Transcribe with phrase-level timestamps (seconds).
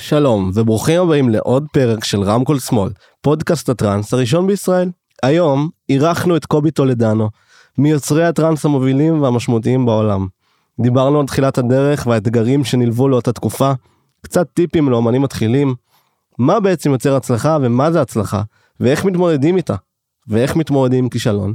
[0.00, 4.90] שלום וברוכים הבאים לעוד פרק של רמקול שמאל, פודקאסט הטראנס הראשון בישראל.
[5.22, 7.28] היום אירחנו את קובי טולדנו,
[7.78, 10.26] מיוצרי הטראנס המובילים והמשמעותיים בעולם.
[10.80, 13.72] דיברנו על תחילת הדרך והאתגרים שנלוו לאותה תקופה,
[14.22, 15.74] קצת טיפים לאמנים מתחילים,
[16.38, 18.42] מה בעצם יוצר הצלחה ומה זה הצלחה,
[18.80, 19.74] ואיך מתמודדים איתה,
[20.28, 21.54] ואיך מתמודדים עם כישלון.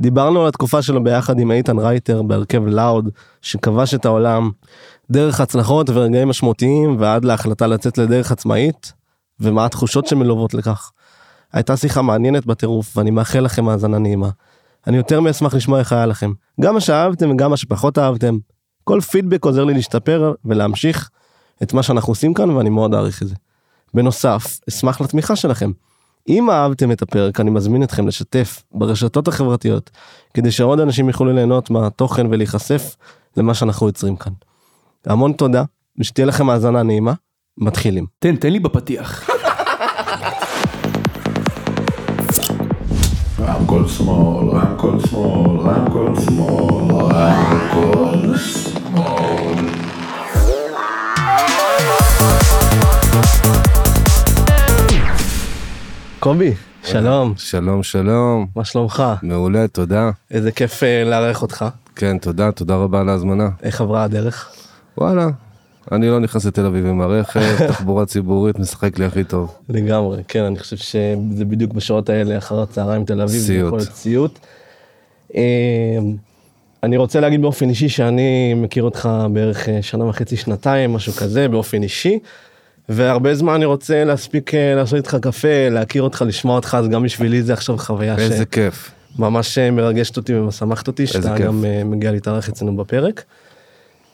[0.00, 3.08] דיברנו על התקופה שלו ביחד עם איתן רייטר בהרכב לאוד
[3.42, 4.50] שכבש את העולם
[5.12, 8.92] דרך הצלחות ורגעים משמעותיים ועד להחלטה לצאת לדרך עצמאית
[9.40, 10.90] ומה התחושות שמלוות לכך.
[11.52, 14.30] הייתה שיחה מעניינת בטירוף ואני מאחל לכם האזנה נעימה.
[14.86, 18.38] אני יותר מאשמח לשמוע איך היה לכם גם מה שאהבתם וגם מה שפחות אהבתם.
[18.84, 21.10] כל פידבק עוזר לי להשתפר ולהמשיך
[21.62, 23.34] את מה שאנחנו עושים כאן ואני מאוד אעריך את זה.
[23.94, 25.72] בנוסף אשמח לתמיכה שלכם.
[26.28, 29.90] אם אהבתם את הפרק אני מזמין אתכם לשתף ברשתות החברתיות
[30.34, 32.96] כדי שעוד אנשים יוכלו ליהנות מהתוכן ולהיחשף
[33.36, 34.32] למה שאנחנו יוצרים כאן.
[35.06, 35.64] המון תודה
[35.98, 37.12] ושתהיה לכם האזנה נעימה
[37.58, 38.06] מתחילים.
[38.18, 39.30] תן, תן לי בפתיח.
[43.40, 49.68] רמקול שמאל, רמקול שמאל, רמקול שמאל, רמקול שמאל.
[56.18, 60.10] קובי שלום שלום שלום, מה שלומך מעולה, תודה.
[60.30, 61.64] איזה כיף אה, לארח אותך
[61.96, 63.48] כן, תודה, תודה רבה על ההזמנה.
[63.62, 64.52] איך עברה הדרך.
[64.98, 65.28] וואלה,
[65.92, 69.54] אני לא נכנס לתל אביב עם הרכב, תחבורה ציבורית משחק לי הכי טוב.
[69.68, 73.54] לגמרי כן אני חושב שזה בדיוק בשעות האלה אחר הצהריים תל אביב זה.
[73.54, 74.38] יכול להיות סיוט.
[75.36, 75.42] אה,
[76.82, 81.48] אני רוצה להגיד באופן אישי שאני מכיר אותך בערך אה, שנה וחצי שנתיים משהו כזה
[81.48, 82.18] באופן אישי.
[82.88, 87.02] והרבה זמן אני רוצה להספיק אה, לעשות איתך קפה להכיר אותך לשמוע אותך אז גם
[87.02, 88.90] בשבילי זה עכשיו חוויה איזה כיף.
[89.16, 91.46] שממש אה, מרגשת אותי ומשמחת אותי שאתה כיף.
[91.46, 93.24] גם מגיע להתארח אצלנו בפרק.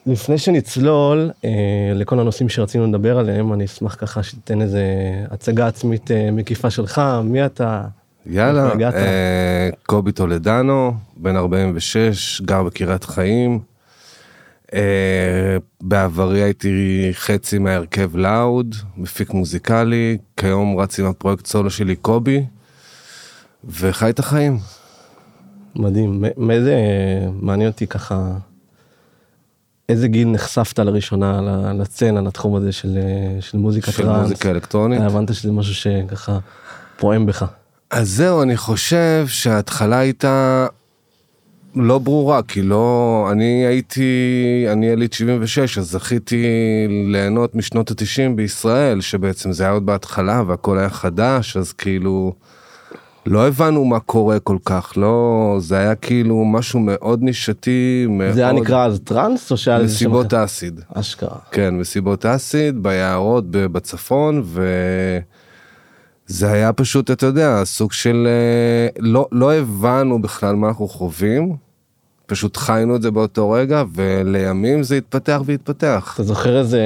[0.08, 1.50] לפני שנצלול אה,
[1.94, 4.84] לכל הנושאים שרצינו לדבר עליהם אני אשמח ככה שתיתן איזה
[5.30, 7.84] הצגה עצמית אה, מקיפה שלך מי אתה.
[8.26, 8.72] יאללה?
[8.94, 13.60] אה, קובי טולדנו, בן 46, גר בקריית חיים.
[14.74, 22.44] אה, בעברי הייתי חצי מהרכב לאוד, מפיק מוזיקלי, כיום רץ עם הפרויקט סולו שלי קובי,
[23.64, 24.58] וחי את החיים.
[25.76, 28.32] מדהים מאיזה אה, מעניין אותי ככה.
[29.88, 31.40] איזה גיל נחשפת לראשונה
[31.78, 34.22] לצנה לתחום הזה של אה, של מוזיקה של טראנס.
[34.22, 35.00] מוזיקה אלקטרונית.
[35.00, 36.38] הבנת שזה משהו שככה
[36.96, 37.44] פועם בך.
[37.90, 40.66] אז זהו, אני חושב שההתחלה הייתה
[41.74, 44.04] לא ברורה, כי לא, אני הייתי,
[44.72, 46.46] אני יליד 76, אז זכיתי
[46.88, 52.32] ליהנות משנות ה-90 בישראל, שבעצם זה היה עוד בהתחלה והכל היה חדש, אז כאילו,
[53.28, 58.32] לא הבנו מה קורה כל כך, לא, זה היה כאילו משהו מאוד נישתי, מאוד...
[58.32, 60.44] זה היה נקרא אז טראנס או שהיה שם מסיבות אחר?
[60.44, 60.80] אסיד.
[60.94, 61.38] אשכרה.
[61.50, 64.42] כן, מסיבות אסיד, ביערות בצפון,
[66.28, 68.28] וזה היה פשוט, אתה יודע, סוג של...
[68.28, 71.56] אה, לא, לא הבנו בכלל מה אנחנו חווים,
[72.28, 76.12] פשוט חיינו את זה באותו רגע, ולימים זה התפתח והתפתח.
[76.14, 76.80] אתה זוכר איזה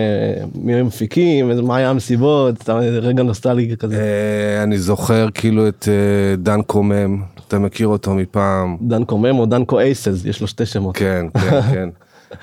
[0.55, 5.69] מי היו מפיקים איזה מה היה המסיבות איזה רגע נוסטלגי כזה אה, אני זוכר כאילו
[5.69, 8.77] את אה, דן קומם, אתה מכיר אותו מפעם.
[8.81, 11.89] דנקו מם או דנקו אייסז יש לו שתי שמות כן, כן, כן.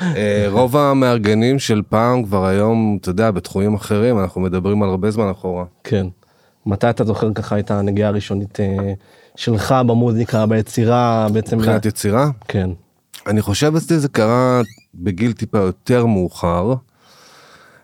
[0.01, 5.11] אה, רוב המארגנים של פעם כבר היום, אתה יודע, בתחומים אחרים, אנחנו מדברים על הרבה
[5.11, 5.65] זמן אחורה.
[5.83, 6.07] כן.
[6.65, 8.93] מתי אתה זוכר ככה את הנגיעה הראשונית אה,
[9.35, 12.29] שלך במוזיקה ביצירה בעצם מבחינת יצירה?
[12.47, 12.69] כן
[13.27, 14.61] אני חושב אצלי זה קרה
[14.95, 16.73] בגיל טיפה יותר מאוחר.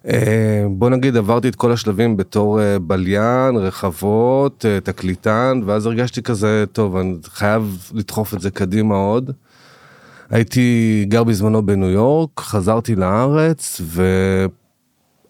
[0.07, 6.21] אה, בוא נגיד עברתי את כל השלבים בתור אה, בליין, רחבות, אה, תקליטן, ואז הרגשתי
[6.21, 9.31] כזה, טוב, אני חייב לדחוף את זה קדימה עוד.
[10.29, 13.81] הייתי גר בזמנו בניו יורק, חזרתי לארץ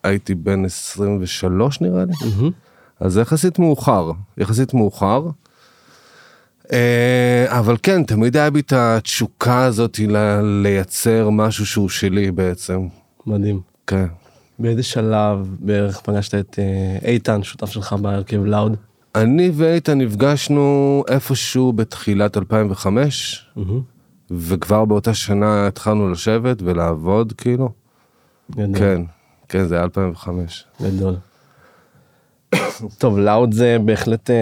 [0.03, 2.13] והייתי בן 23 נראה לי.
[2.99, 5.27] אז זה יחסית מאוחר, יחסית מאוחר.
[6.73, 9.99] אה, אבל כן, תמיד היה בי את התשוקה הזאת
[10.63, 12.87] לייצר משהו שהוא שלי בעצם.
[13.27, 13.61] מדהים.
[13.87, 14.05] כן.
[14.59, 18.75] באיזה שלב בערך פגשת את אה, איתן שותף שלך בהרכב לאוד.
[19.15, 23.49] אני ואיתן נפגשנו איפשהו בתחילת 2005,
[24.31, 27.69] וכבר באותה שנה התחלנו לשבת ולעבוד כאילו.
[28.51, 28.77] גדול.
[28.77, 29.01] כן,
[29.49, 30.65] כן, זה היה 2005.
[30.81, 31.15] גדול.
[32.97, 34.35] טוב לאוד זה בהחלט אה,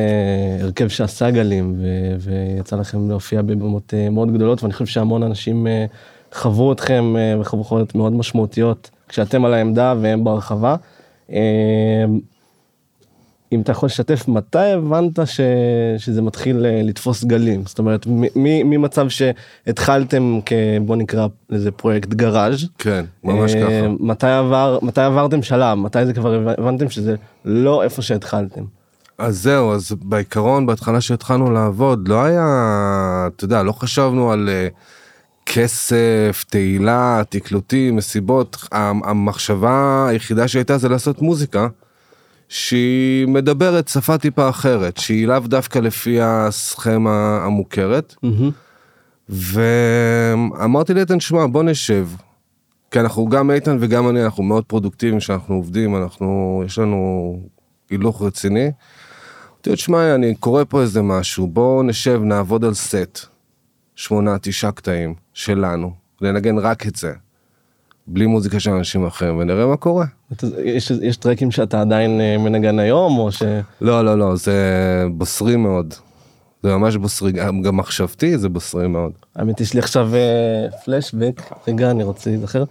[0.61, 1.75] הרכב שעשה גלים
[2.19, 5.85] ויצא לכם להופיע בבמות אה, מאוד גדולות ואני חושב שהמון אנשים אה,
[6.33, 10.75] חוו אתכם וחוו חוויות מאוד משמעותיות כשאתם על העמדה והם ברחבה.
[13.53, 15.39] אם אתה יכול לשתף מתי הבנת ש...
[15.97, 18.05] שזה מתחיל אה, לתפוס גלים זאת אומרת
[18.65, 23.87] ממצב שהתחלתם כבוא נקרא לזה פרויקט גראז' כן, ממש אה, ככה.
[23.99, 27.15] מתי עבר מתי עברתם שלב מתי זה כבר הבנתם שזה
[27.45, 28.61] לא איפה שהתחלתם.
[29.17, 32.47] אז זהו, אז בעיקרון, בהתחלה שהתחלנו לעבוד, לא היה,
[33.35, 34.67] אתה יודע, לא חשבנו על אה,
[35.45, 38.57] כסף, תהילה, תקלוטים, מסיבות.
[38.71, 41.67] המ- המחשבה היחידה שהייתה זה לעשות מוזיקה,
[42.49, 48.15] שהיא מדברת שפה טיפה אחרת, שהיא לאו דווקא לפי הסכמה המוכרת.
[49.29, 52.07] ואמרתי לאיתן, שמע, בוא נשב.
[52.91, 57.39] כי אנחנו, גם איתן וגם אני, אנחנו מאוד פרודוקטיביים כשאנחנו עובדים, אנחנו, יש לנו
[57.89, 58.71] הילוך רציני.
[59.51, 63.19] אמרתי לו, תשמע, אני קורא פה איזה משהו, בואו נשב, נעבוד על סט.
[63.95, 67.13] שמונה, תשעה קטעים שלנו, לנגן רק את זה.
[68.07, 70.05] בלי מוזיקה של אנשים אחרים, ונראה מה קורה.
[70.63, 73.43] יש, יש טרקים שאתה עדיין אה, מנגן היום או ש...
[73.81, 74.53] לא, לא, לא, זה
[75.11, 75.93] בוסרי מאוד.
[76.63, 79.11] זה ממש בוסרי, גם גם מחשבתי זה בוסרי מאוד.
[79.35, 82.63] האמת יש לי עכשיו אה, פלשבק רגע אני רוצה להיזכר.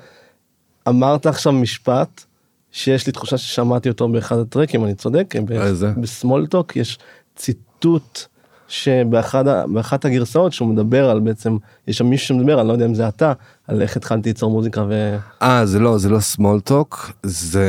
[0.88, 2.24] אמרת עכשיו משפט
[2.70, 5.92] שיש לי תחושה ששמעתי אותו באחד הטרקים אני צודק איזה?
[5.96, 6.98] ב Small Talk יש
[7.36, 8.24] ציטוט
[8.72, 11.56] שבאחד ה- באחת הגרסאות שהוא מדבר על בעצם
[11.88, 13.32] יש שם מישהו שמדבר אני לא יודע אם זה אתה
[13.68, 15.16] על איך התחלתי ליצור מוזיקה ו...
[15.42, 17.66] אה, זה לא, זה לא Small Talk, זה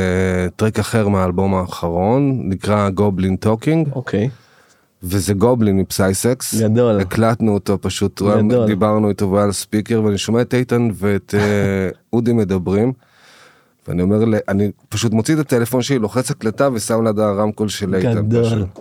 [0.56, 4.28] track אחר מהאלבום האחרון, נקרא Goblin Talking, אוקיי
[5.02, 6.54] וזה Goblin מ Psysex.
[6.54, 7.00] גדול.
[7.00, 8.66] הקלטנו אותו פשוט, גדול.
[8.66, 12.92] דיברנו איתו והוא היה על speaker, ואני שומע את איתן ואת אה, אודי מדברים.
[13.88, 14.18] ואני אומר,
[14.48, 18.28] אני פשוט מוציא את הטלפון שלי, לוחץ הקלטה ושם ליד הרמקול של איתן.
[18.28, 18.44] גדול.
[18.44, 18.80] פשוט.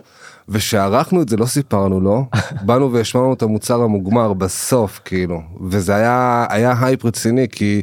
[0.49, 2.25] ושערכנו את זה לא סיפרנו לו,
[2.65, 7.81] באנו והשמענו את המוצר המוגמר בסוף כאילו, וזה היה, היה הייפ רציני כי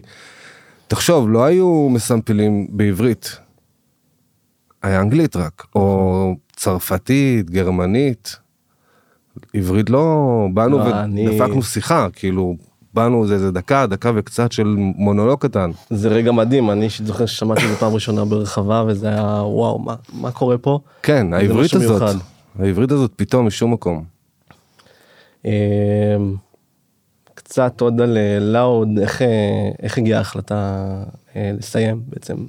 [0.89, 3.37] תחשוב לא היו מסמפלים בעברית,
[4.83, 8.37] היה אנגלית רק, או צרפתית, גרמנית,
[9.55, 12.57] עברית לא, באנו לא, אני- ודפקנו שיחה, כאילו,
[12.95, 15.71] באנו זה איזה דקה, דקה וקצת של מונולוג קטן.
[15.91, 19.79] זה רגע מדהים אני אישית זוכר ששמעתי את זה פעם ראשונה ברחבה וזה היה וואו
[19.79, 20.79] מה מה קורה פה.
[21.03, 22.15] כן, העברית הזאת, מיוחד.
[22.63, 24.05] העברית הזאת פתאום משום מקום.
[25.45, 25.51] אמ,
[27.35, 30.87] קצת עוד על אה, לאוד איך אה, איך הגיעה ההחלטה
[31.37, 32.47] אה, לסיים בעצם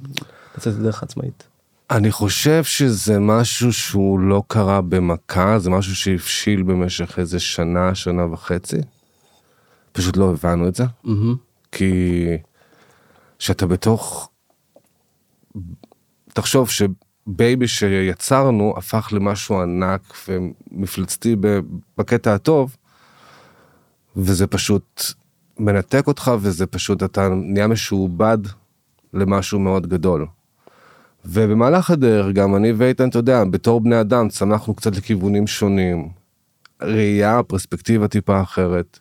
[0.58, 1.46] לצאת לדרך עצמאית.
[1.90, 8.32] אני חושב שזה משהו שהוא לא קרה במכה, זה משהו שהבשיל במשך איזה שנה, שנה
[8.32, 8.76] וחצי.
[9.92, 10.84] פשוט לא הבנו את זה,
[11.72, 12.24] כי
[13.38, 14.30] שאתה בתוך...
[16.32, 16.70] תחשוב
[17.28, 21.36] שבייבי שיצרנו הפך למשהו ענק ומפלצתי
[21.98, 22.76] בקטע הטוב,
[24.16, 25.02] וזה פשוט
[25.58, 28.38] מנתק אותך וזה פשוט, אתה נהיה משועבד
[29.14, 30.26] למשהו מאוד גדול.
[31.24, 36.08] ובמהלך הדרך גם אני ואיתן, אתה יודע, בתור בני אדם צמחנו קצת לכיוונים שונים.
[36.82, 38.98] ראייה, פרספקטיבה טיפה אחרת.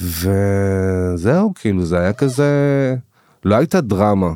[0.00, 2.50] וזהו, כאילו, זה היה כזה...
[3.44, 4.32] לא הייתה דרמה,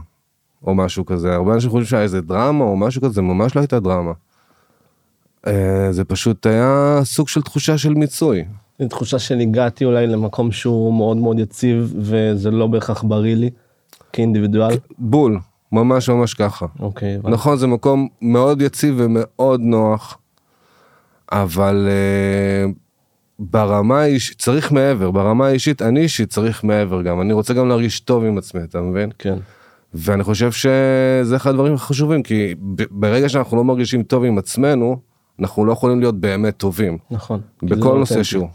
[0.67, 1.35] או משהו כזה.
[1.35, 4.13] הרבה אנשים חושבים שהיה איזה דרמה או משהו כזה, ממש לא הייתה דרמה.
[5.47, 8.45] אה, זה פשוט היה סוג של תחושה של מיצוי.
[8.79, 13.51] זו תחושה של הגעתי אולי למקום שהוא מאוד מאוד יציב וזה לא בהכרח בריא לי
[14.13, 14.75] כאינדיבידואל.
[14.99, 15.39] בול,
[15.73, 16.67] ממש ממש ככה.
[16.81, 17.15] אוקיי.
[17.15, 17.35] הבנתי.
[17.35, 20.19] נכון, זה מקום מאוד יציב ומאוד נוח,
[21.33, 22.73] אבל uh,
[23.39, 28.01] ברמה האישית, צריך מעבר, ברמה האישית, אני אישית צריך מעבר גם, אני רוצה גם להרגיש
[28.01, 29.11] טוב עם עצמי, אתה מבין?
[29.19, 29.37] כן.
[29.95, 32.55] ואני חושב שזה אחד הדברים החשובים, כי
[32.91, 35.01] ברגע שאנחנו לא מרגישים טוב עם עצמנו,
[35.41, 37.41] אנחנו לא יכולים להיות באמת טובים, נכון.
[37.63, 38.23] בכל לא נושא.
[38.23, 38.49] שהוא.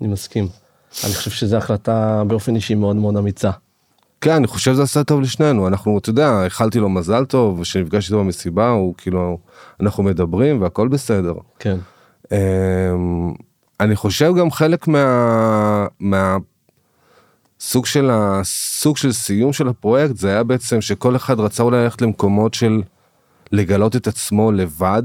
[0.00, 0.48] אני מסכים.
[1.04, 3.50] אני חושב שזו החלטה באופן אישי מאוד מאוד אמיצה.
[4.20, 8.12] כן, אני חושב שזה עשה טוב לשנינו, אנחנו, אתה יודע, איחלתי לו מזל טוב, כשנפגשתי
[8.12, 9.38] איתו במסיבה, הוא כאילו,
[9.80, 11.34] אנחנו מדברים והכל בסדר.
[11.58, 11.76] כן.
[12.32, 13.34] אמ,
[13.80, 15.86] אני חושב גם חלק מה...
[16.00, 16.36] מה...
[17.60, 22.02] סוג של הסוג של סיום של הפרויקט זה היה בעצם שכל אחד רצה אולי ללכת
[22.02, 22.82] למקומות של
[23.52, 25.02] לגלות את עצמו לבד.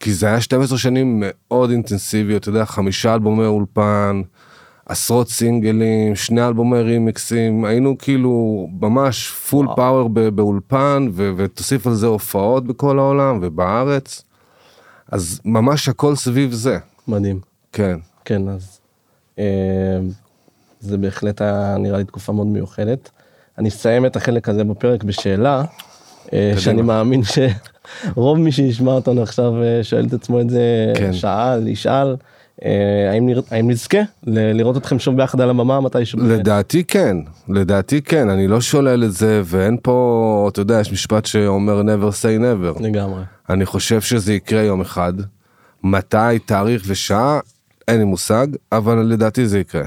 [0.00, 4.22] כי זה היה 12 שנים מאוד אינטנסיביות, אתה יודע, חמישה אלבומי אולפן,
[4.86, 9.76] עשרות סינגלים, שני אלבומי רימיקסים, היינו כאילו ממש פול וואו.
[9.76, 14.22] פאוור באולפן, ו- ותוסיף על זה הופעות בכל העולם ובארץ.
[15.12, 16.78] אז ממש הכל סביב זה,
[17.08, 17.40] מדהים.
[17.72, 17.98] כן.
[18.24, 18.80] כן, אז
[19.38, 19.44] אה,
[20.80, 23.10] זה בהחלט היה נראה לי תקופה מאוד מיוחדת.
[23.58, 25.64] אני אסיים את החלק הזה בפרק בשאלה,
[26.32, 27.20] אה, שאני מאמין
[28.14, 31.12] שרוב מי שישמע אותנו עכשיו אה, שואל את עצמו את זה, כן.
[31.12, 32.16] שאל, ישאל.
[32.64, 32.70] אה,
[33.12, 36.18] האם, נרא- האם נזכה ל- לראות אתכם שוב ביחד על הבמה מתישהו?
[36.22, 37.16] לדעתי כן,
[37.48, 42.12] לדעתי כן, אני לא שולל את זה ואין פה, אתה יודע, יש משפט שאומר never
[42.12, 42.82] say never.
[42.82, 43.22] לגמרי.
[43.50, 45.12] אני חושב שזה יקרה יום אחד.
[45.84, 46.16] מתי,
[46.46, 47.40] תאריך ושעה,
[47.88, 49.84] אין לי מושג, אבל לדעתי זה יקרה.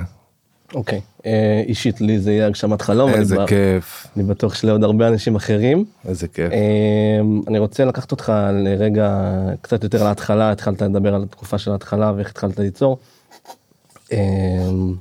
[0.75, 1.01] אוקיי.
[1.25, 3.09] אה, אישית לי זה יהיה הגשמת חלום.
[3.09, 5.85] אני איזה ב- כיף, אני בטוח שלעוד הרבה אנשים אחרים.
[6.05, 6.51] איזה כיף.
[6.51, 12.13] אמ, אני רוצה לקחת אותך לרגע קצת יותר להתחלה, התחלת לדבר על התקופה של ההתחלה
[12.15, 12.97] ואיך התחלת ליצור.
[14.11, 14.93] אמ,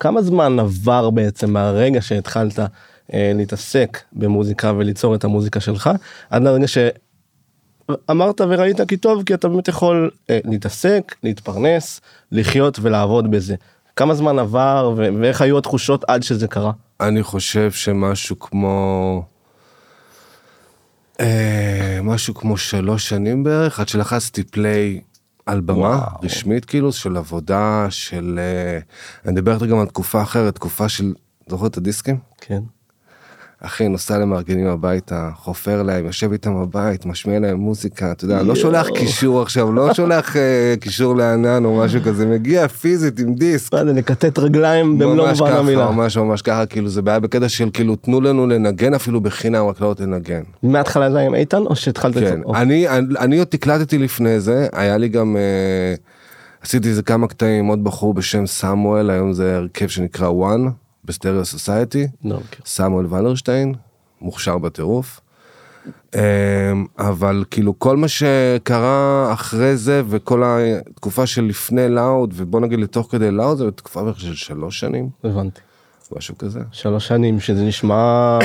[0.00, 5.90] כמה זמן עבר בעצם מהרגע שהתחלת אה, להתעסק במוזיקה וליצור את המוזיקה שלך,
[6.30, 12.00] עד לרגע שאמרת וראית כי טוב, כי אתה באמת יכול אה, להתעסק, להתפרנס,
[12.32, 13.54] לחיות ולעבוד בזה.
[13.96, 16.72] כמה זמן עבר ו- ואיך היו התחושות עד שזה קרה?
[17.00, 19.22] אני חושב שמשהו כמו...
[21.20, 25.00] אה, משהו כמו שלוש שנים בערך, עד שלחצתי פליי
[25.46, 26.18] על במה וואו.
[26.22, 28.78] רשמית כאילו של עבודה של אה,
[29.24, 31.14] אני מדבר גם על תקופה אחרת תקופה של
[31.48, 32.62] זוכר את הדיסקים כן.
[33.66, 38.46] אחי נוסע למארגנים הביתה חופר להם יושב איתם בבית משמיע להם מוזיקה אתה יודע לא
[38.46, 38.56] יואו.
[38.56, 43.72] שולח קישור עכשיו לא שולח אה, קישור לענן או משהו כזה מגיע פיזית עם דיסק.
[43.74, 45.90] מה זה לכתת רגליים במלוא מובן ככה, המילה.
[45.90, 49.80] ממש ממש ככה, כאילו זה בעיה בקטע של כאילו תנו לנו לנגן אפילו בחינם רק
[49.80, 50.42] לא תנגן.
[50.62, 53.98] מההתחלה זה היה עם איתן או שהתחלת כן, לצ- או- אני, אני, אני עוד תקלטתי
[53.98, 55.94] לפני זה, היה לי גם, אה,
[56.62, 60.66] עשיתי איזה כמה קטעים עם עוד בחור בשם סמואל, היום זה הרכב שנקרא וואן,
[61.04, 62.38] בסטריאו סוסייטי, לא.
[62.64, 63.74] סמואל ולרשטיין,
[64.20, 65.20] מוכשר בטירוף.
[66.14, 72.80] אה, אבל כאילו כל מה שקרה אחרי זה וכל התקופה של לפני לאוד ובוא נגיד
[72.80, 75.60] לתוך כדי לאוד זה תקופה בערך של שלוש שנים הבנתי.
[76.16, 76.60] משהו כזה.
[76.72, 78.38] שלוש שנים שזה נשמע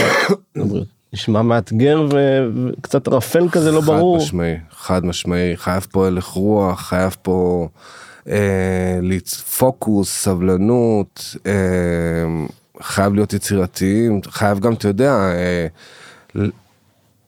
[0.55, 0.87] לבריאות.
[1.13, 4.17] נשמע מאתגר וקצת רפל כזה לא ברור.
[4.19, 7.67] חד משמעי, חד משמעי, חייב פה הלך רוח, חייב פה
[9.57, 11.53] פוקוס, סבלנות, אה,
[12.81, 15.67] חייב להיות יצירתיים, חייב גם, אתה יודע, אה,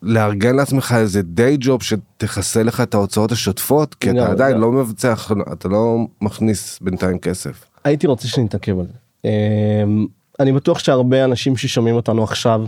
[0.02, 4.62] לארגן לעצמך איזה דיי ג'וב שתכסה לך את ההוצאות השוטפות, כי אתה עדיין גם.
[4.62, 5.14] לא מבצע,
[5.54, 7.66] אתה לא מכניס בינתיים כסף.
[7.84, 8.94] הייתי רוצה שנתעכב על זה.
[9.26, 10.06] אמ,
[10.40, 12.62] אני בטוח שהרבה אנשים ששומעים אותנו עכשיו,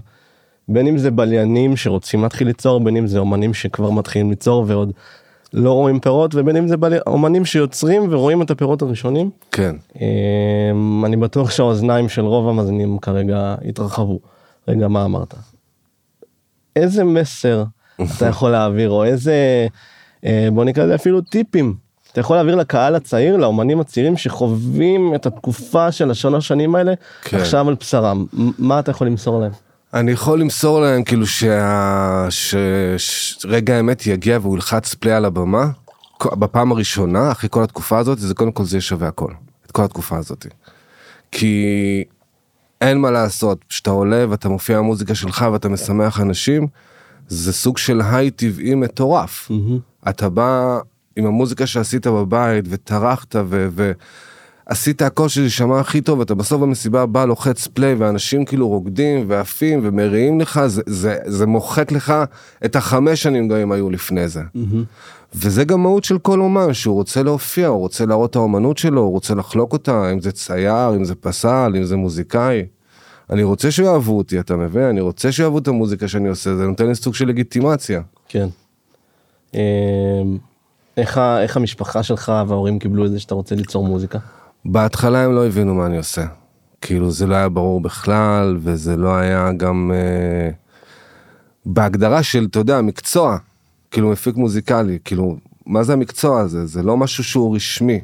[0.68, 4.92] בין אם זה בליינים שרוצים להתחיל ליצור, בין אם זה אומנים שכבר מתחילים ליצור ועוד
[5.54, 9.30] לא רואים פירות, ובין אם זה בלי- אומנים שיוצרים ורואים את הפירות הראשונים.
[9.52, 9.76] כן.
[10.02, 14.20] אמ, אני בטוח שהאוזניים של רוב המאזינים כרגע התרחבו.
[14.68, 15.34] רגע, מה אמרת?
[16.76, 17.64] איזה מסר
[18.18, 19.68] אתה יכול להעביר, או איזה,
[20.26, 21.76] אה, בוא נקרא לזה אפילו טיפים,
[22.12, 26.94] אתה יכול להעביר לקהל הצעיר, לאומנים הצעירים שחווים את התקופה של השלוש שנים האלה,
[27.24, 27.38] כן.
[27.38, 28.26] עכשיו על בשרם.
[28.60, 29.52] מה אתה יכול למסור להם?
[29.94, 32.26] אני יכול למסור להם כאילו שה...
[32.30, 32.56] ש...
[32.98, 33.38] ש...
[33.46, 35.70] רגע האמת יגיע והוא ילחץ פליי על הבמה
[36.26, 39.32] בפעם הראשונה אחרי כל התקופה הזאת זה קודם כל זה יהיה שווה הכל
[39.66, 40.46] את כל התקופה הזאת.
[41.32, 42.04] כי
[42.82, 46.68] אין מה לעשות כשאתה עולה ואתה מופיע במוזיקה שלך ואתה משמח אנשים
[47.28, 49.52] זה סוג של היי טבעי מטורף.
[50.10, 50.80] אתה בא
[51.16, 53.68] עם המוזיקה שעשית בבית וטרחת ו...
[53.72, 53.92] ו...
[54.66, 59.26] עשית הכל שזה יישמע הכי טוב אתה בסוף במסיבה בא לוחץ פליי ואנשים כאילו רוקדים
[59.28, 62.14] ועפים ומריעים לך זה, זה, זה מוחק לך
[62.66, 64.42] את החמש שנים גם אם היו לפני זה.
[65.36, 69.02] וזה גם מהות של כל אומן שהוא רוצה להופיע הוא רוצה להראות את האומנות שלו
[69.02, 72.66] הוא רוצה לחלוק אותה אם זה צייר אם זה פסל אם זה מוזיקאי.
[73.30, 76.88] אני רוצה שיאהבו אותי אתה מבין אני רוצה שיאהבו את המוזיקה שאני עושה זה נותן
[76.88, 78.02] לי סוג של לגיטימציה.
[78.28, 78.48] כן.
[79.54, 79.60] אמ,
[80.98, 84.20] איך, איך המשפחה שלך וההורים קיבלו את זה שאתה רוצה ליצור מוזיקה?
[84.66, 86.26] בהתחלה הם לא הבינו מה אני עושה.
[86.82, 90.50] כאילו זה לא היה ברור בכלל וזה לא היה גם אה,
[91.66, 93.38] בהגדרה של אתה יודע מקצוע
[93.92, 98.02] כאילו מפיק מוזיקלי כאילו מה זה המקצוע הזה זה לא משהו שהוא רשמי.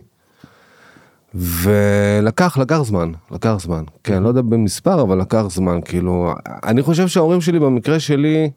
[1.33, 7.07] ולקח לקח זמן לקח זמן כן לא יודע במספר אבל לקח זמן כאילו אני חושב
[7.07, 8.49] שההורים שלי במקרה שלי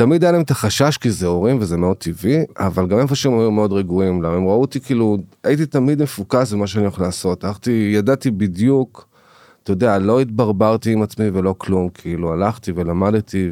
[0.00, 3.38] תמיד היה להם את החשש כי זה הורים וזה מאוד טבעי אבל גם איפה שהם
[3.38, 7.44] היו מאוד רגועים למה הם ראו אותי כאילו הייתי תמיד מפוקס במה שאני הולך לעשות
[7.44, 9.08] הלכתי ידעתי בדיוק.
[9.62, 13.50] אתה יודע לא התברברתי עם עצמי ולא כלום כאילו הלכתי ולמדתי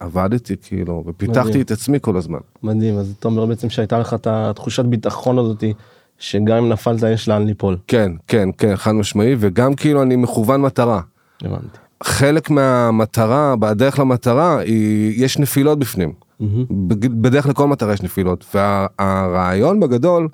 [0.00, 1.60] ועבדתי כאילו ופיתחתי מדהים.
[1.60, 2.38] את עצמי כל הזמן.
[2.62, 5.74] מדהים, אז אתה אומר בעצם שהייתה לך את התחושת ביטחון הזאתי,
[6.18, 7.76] שגם אם נפלת יש לאן ליפול.
[7.86, 11.00] כן כן כן חד משמעי וגם כאילו אני מכוון מטרה.
[11.42, 11.81] הבנתי.
[12.04, 16.12] חלק מהמטרה בדרך למטרה היא יש נפילות בפנים.
[16.70, 20.28] בג- בדרך לכל מטרה יש נפילות והרעיון בגדול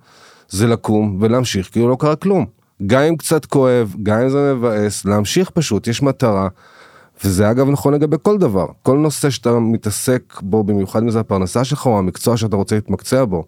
[0.49, 2.47] זה לקום ולהמשיך כאילו לא קרה כלום.
[2.87, 6.49] גם אם קצת כואב גם אם זה מבאס להמשיך פשוט יש מטרה.
[7.25, 11.65] וזה אגב נכון לגבי כל דבר כל נושא שאתה מתעסק בו במיוחד אם זה הפרנסה
[11.65, 13.45] שלך או המקצוע שאתה רוצה להתמקצע בו.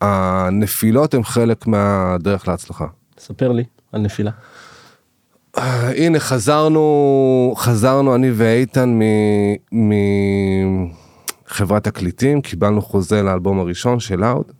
[0.00, 2.86] הנפילות הן חלק מהדרך להצלחה.
[3.18, 4.30] ספר לי על נפילה.
[5.56, 8.98] הנה חזרנו, חזרנו אני ואיתן
[11.48, 14.52] מחברת תקליטים, קיבלנו חוזה לאלבום הראשון של לאוד.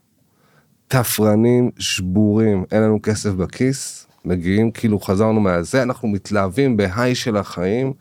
[0.88, 7.92] תפרנים שבורים, אין לנו כסף בכיס, מגיעים כאילו חזרנו מהזה, אנחנו מתלהבים בהיי של החיים.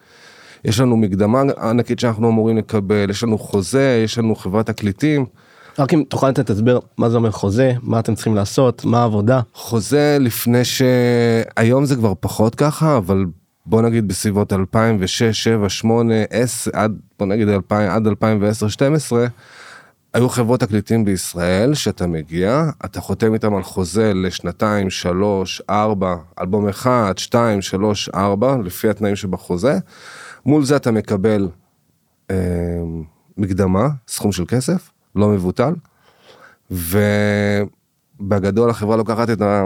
[0.66, 5.26] יש לנו מקדמה ענקית שאנחנו אמורים לקבל, יש לנו חוזה, יש לנו חברת תקליטים.
[5.80, 9.42] רק אם תוכל לתת הסבר מה זה אומר חוזה, מה אתם צריכים לעשות, מה העבודה.
[9.54, 10.82] חוזה לפני ש...
[11.58, 13.26] היום זה כבר פחות ככה, אבל
[13.66, 19.26] בוא נגיד בסביבות 2006, 7, 8, 10, עד, בוא נגיד 2000, עד 2010, 12,
[20.14, 26.68] היו חברות תקליטים בישראל שאתה מגיע, אתה חותם איתם על חוזה לשנתיים, שלוש, ארבע, אלבום
[26.68, 29.78] אחד, שתיים, שלוש, ארבע, לפי התנאים שבחוזה.
[30.46, 31.50] מול זה אתה מקבל
[32.32, 32.36] אה,
[33.38, 35.74] מקדמה, סכום של כסף, לא מבוטל,
[36.72, 39.64] ובגדול החברה לוקחת את, ה,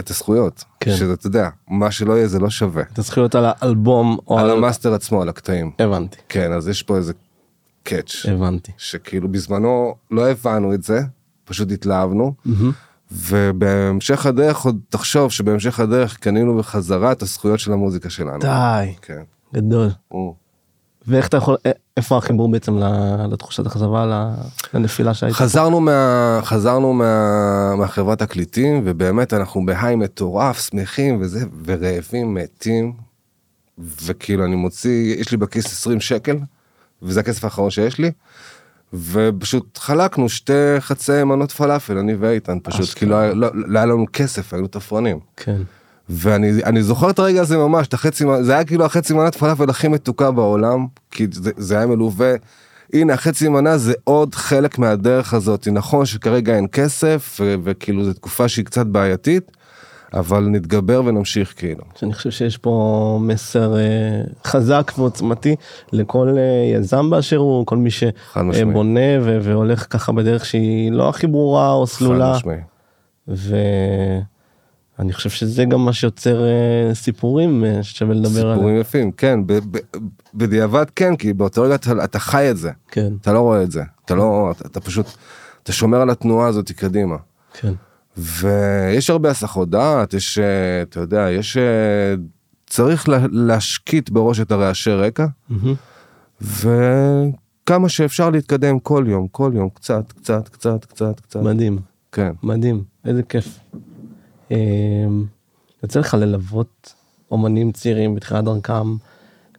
[0.00, 0.96] את הזכויות, כן.
[0.96, 2.82] שזה, אתה יודע, מה שלא יהיה זה לא שווה.
[2.92, 4.56] את הזכויות על האלבום או על על...
[4.56, 5.70] המאסטר עצמו, על הקטעים.
[5.78, 7.12] הבנתי, כן, אז יש פה איזה
[7.82, 8.26] קאץ'.
[8.28, 8.72] הבנתי.
[8.76, 11.00] שכאילו בזמנו לא הבנו את זה,
[11.44, 12.34] פשוט התלהבנו,
[13.12, 18.38] ובהמשך הדרך עוד תחשוב שבהמשך הדרך קנינו בחזרה את הזכויות של המוזיקה שלנו.
[18.38, 19.22] די, כן.
[19.54, 19.88] גדול.
[20.10, 20.36] או.
[21.08, 22.78] ואיך אתה יכול, א- איפה החיבור בעצם
[23.30, 24.32] לתחושת אכזבה,
[24.74, 25.38] לנפילה שהייתה?
[25.38, 26.40] חזרנו מה...
[26.42, 27.74] חזרנו מה...
[27.78, 32.92] מהחברת תקליטים ובאמת אנחנו בהיי מטורף שמחים וזה ורעבים מתים
[33.78, 36.36] וכאילו אני מוציא יש לי בכיס 20 שקל
[37.02, 38.10] וזה הכסף האחרון שיש לי.
[38.92, 42.98] ופשוט חלקנו שתי חצי מנות פלאפל אני ואיתן פשוט.
[42.98, 45.18] כאילו לא, לא, לא היה לנו כסף היינו תפרנים.
[45.36, 45.62] כן.
[46.08, 49.70] ואני אני זוכר את הרגע הזה ממש, את החצי, זה היה כאילו החצי מנת פלאפל
[49.70, 52.34] הכי מתוקה בעולם, כי זה, זה היה מלווה,
[52.92, 58.12] הנה החצי מנה זה עוד חלק מהדרך הזאת, נכון שכרגע אין כסף, ו, וכאילו זו
[58.12, 59.50] תקופה שהיא קצת בעייתית,
[60.14, 61.82] אבל נתגבר ונמשיך כאילו.
[61.94, 63.82] שאני חושב שיש פה מסר אה,
[64.44, 65.56] חזק ועוצמתי
[65.92, 67.90] לכל אה, יזם באשר הוא, כל מי.
[68.52, 72.32] שבונה ו- והולך ככה בדרך שהיא לא הכי ברורה או סלולה.
[72.32, 72.60] חד משמעי.
[74.98, 78.56] ואני חושב שזה גם מה שיוצר אה, סיפורים אה, ששווה לדבר עליהם.
[78.56, 79.78] סיפורים יפים, כן, ב, ב,
[80.34, 83.70] בדיעבד כן, כי באותו רגע אתה, אתה חי את זה, כן, אתה לא רואה את
[83.70, 85.06] זה, אתה לא, אתה, אתה פשוט,
[85.62, 87.16] אתה שומר על התנועה הזאת קדימה.
[87.60, 87.72] כן.
[88.16, 90.44] ויש הרבה הסחות דעת, יש, אה,
[90.82, 91.62] אתה יודע, יש, אה,
[92.66, 95.74] צריך לה- להשקיט בראש את הרעשי רקע, מהמם.
[96.40, 101.40] וכמה שאפשר להתקדם כל יום, כל יום, קצת, קצת, קצת, קצת, קצת.
[101.42, 101.78] מדהים,
[102.12, 102.32] כן.
[102.42, 103.58] מדהים, איזה כיף.
[104.52, 104.56] אה,
[105.82, 106.94] יוצא לך ללוות
[107.30, 108.96] אומנים צעירים בתחילת דרכם,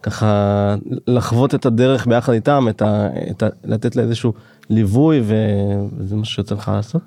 [0.04, 0.76] ככה
[1.08, 4.34] לחוות את הדרך ביחד איתם, את ה, את ה, לתת לה איזשהו
[4.70, 7.02] ליווי וזה מה שיוצא לך לעשות?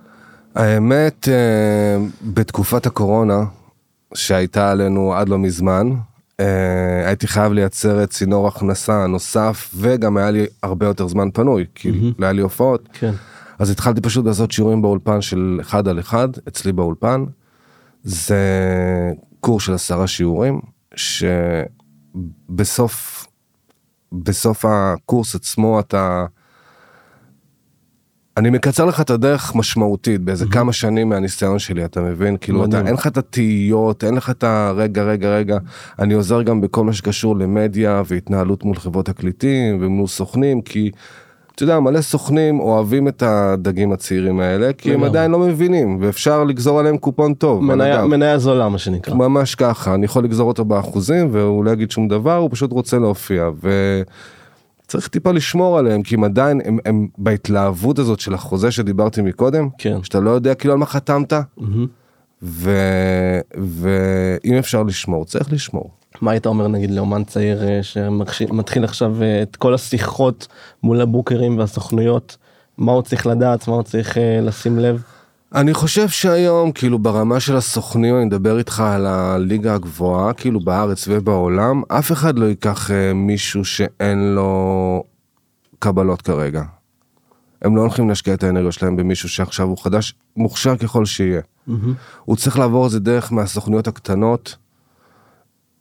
[0.54, 3.44] האמת, אה, בתקופת הקורונה,
[4.14, 5.90] שהייתה עלינו עד לא מזמן,
[6.40, 11.64] אה, הייתי חייב לייצר את צינור הכנסה נוסף, וגם היה לי הרבה יותר זמן פנוי,
[11.74, 12.88] כי לא היה לי הופעות.
[12.92, 13.12] כן.
[13.58, 17.24] אז התחלתי פשוט לעשות שיעורים באולפן של אחד על אחד, אצלי באולפן.
[18.02, 18.38] זה
[19.40, 20.60] קורס של עשרה שיעורים,
[22.54, 23.26] שבסוף,
[24.12, 26.26] בסוף הקורס עצמו אתה...
[28.36, 32.78] אני מקצר לך את הדרך משמעותית באיזה כמה שנים מהניסיון שלי אתה מבין כאילו אתה.
[32.78, 35.58] אין לך את התהיות אין לך את הרגע רגע רגע
[35.98, 40.90] אני עוזר גם בכל מה שקשור למדיה והתנהלות מול חברות תקליטים ומול סוכנים כי.
[41.60, 45.04] אתה יודע מלא סוכנים אוהבים את הדגים הצעירים האלה כי הם.
[45.04, 47.62] עדיין לא מבינים ואפשר לגזור עליהם קופון טוב.
[47.62, 49.14] מניה, זולה מה שנקרא.
[49.14, 52.98] ממש ככה אני יכול לגזור אותו באחוזים והוא לא יגיד שום דבר הוא פשוט רוצה
[52.98, 53.50] להופיע
[54.86, 59.68] וצריך טיפה לשמור עליהם כי הם עדיין הם, הם בהתלהבות הזאת של החוזה שדיברתי מקודם
[59.78, 60.02] כן.
[60.02, 61.32] שאתה לא יודע כאילו על מה חתמת.
[62.42, 62.70] ו...
[63.56, 65.99] ואם אפשר לשמור צריך לשמור.
[66.20, 70.46] מה היית אומר נגיד לאומן צעיר אה, שמתחיל עכשיו אה, את כל השיחות
[70.82, 72.36] מול הבוקרים והסוכנויות,
[72.78, 75.02] מה הוא צריך לדעת, מה הוא צריך אה, לשים לב?
[75.54, 81.04] אני חושב שהיום כאילו ברמה של הסוכנים אני מדבר איתך על הליגה הגבוהה כאילו בארץ
[81.08, 85.02] ובעולם אף אחד לא ייקח מישהו שאין לו
[85.78, 86.62] קבלות כרגע.
[87.62, 91.40] הם לא הולכים להשקיע את האנרגיה שלהם במישהו שעכשיו הוא חדש מוכשר ככל שיהיה.
[92.24, 94.56] הוא צריך לעבור איזה דרך מהסוכנויות הקטנות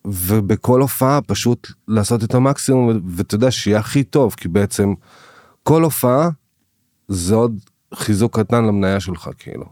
[0.06, 4.94] ובכל הופעה פשוט לעשות את המקסימום ואתה יודע שיהיה הכי טוב כי בעצם
[5.64, 6.30] כל הופעה
[7.08, 7.60] זה עוד
[7.94, 9.66] חיזוק קטן למניה שלך כאילו.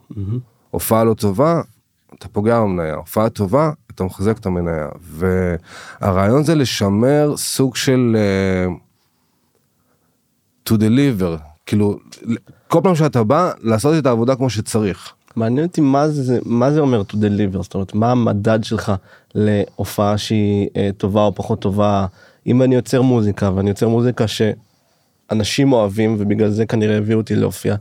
[0.70, 1.62] הופעה לא טובה
[2.14, 8.18] אתה פוגע במניה הופעה טובה אתה מחזק את המניה והרעיון זה לשמר סוג של
[8.70, 8.80] uh,
[10.70, 12.00] to deliver כאילו
[12.68, 15.14] כל פעם שאתה בא, לעשות את העבודה כמו שצריך.
[15.38, 18.92] מעניין אותי מה זה, מה זה אומר to deliver, זאת אומרת, מה המדד שלך
[19.36, 22.06] להופעה שהיא אה, טובה או פחות טובה.
[22.48, 27.76] אם אני יוצר מוזיקה ואני יוצר מוזיקה שאנשים אוהבים ובגלל זה כנראה הביאו אותי להופיע,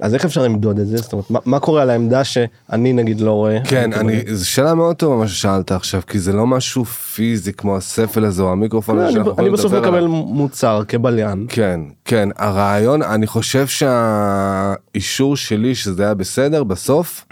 [0.00, 0.96] אז איך אפשר למדוד את זה?
[0.96, 3.58] זאת אומרת, מה, מה קורה על העמדה שאני נגיד לא רואה?
[3.64, 7.76] כן, אני, זו שאלה מאוד טובה מה ששאלת עכשיו, כי זה לא משהו פיזי כמו
[7.76, 10.08] הספל הזה או המיקרופון לא, אני, אני בסוף מקבל עליו.
[10.08, 11.46] מוצר כבליין.
[11.48, 17.24] כן, כן, הרעיון, אני חושב שהאישור שלי שזה היה בסדר, בסוף,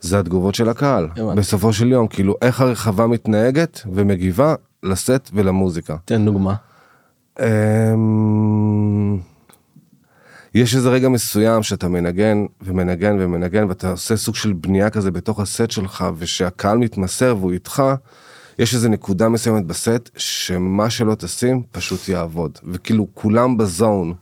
[0.00, 1.08] זה התגובות של הקהל.
[1.16, 1.40] הבנתי.
[1.40, 5.96] בסופו של יום, כאילו, איך הרחבה מתנהגת ומגיבה לסט ולמוזיקה.
[6.04, 6.54] תן דוגמה.
[10.54, 15.40] יש איזה רגע מסוים שאתה מנגן ומנגן ומנגן ואתה עושה סוג של בנייה כזה בתוך
[15.40, 17.82] הסט שלך ושהקהל מתמסר והוא איתך,
[18.58, 24.14] יש איזה נקודה מסוימת בסט שמה שלא תשים פשוט יעבוד וכאילו כולם בזון.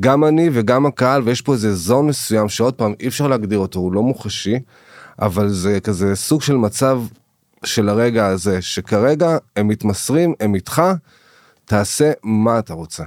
[0.00, 3.78] גם אני וגם הקהל ויש פה איזה זון מסוים שעוד פעם אי אפשר להגדיר אותו
[3.78, 4.58] הוא לא מוחשי
[5.22, 7.02] אבל זה כזה סוג של מצב
[7.64, 10.82] של הרגע הזה שכרגע הם מתמסרים הם איתך
[11.64, 13.04] תעשה מה אתה רוצה.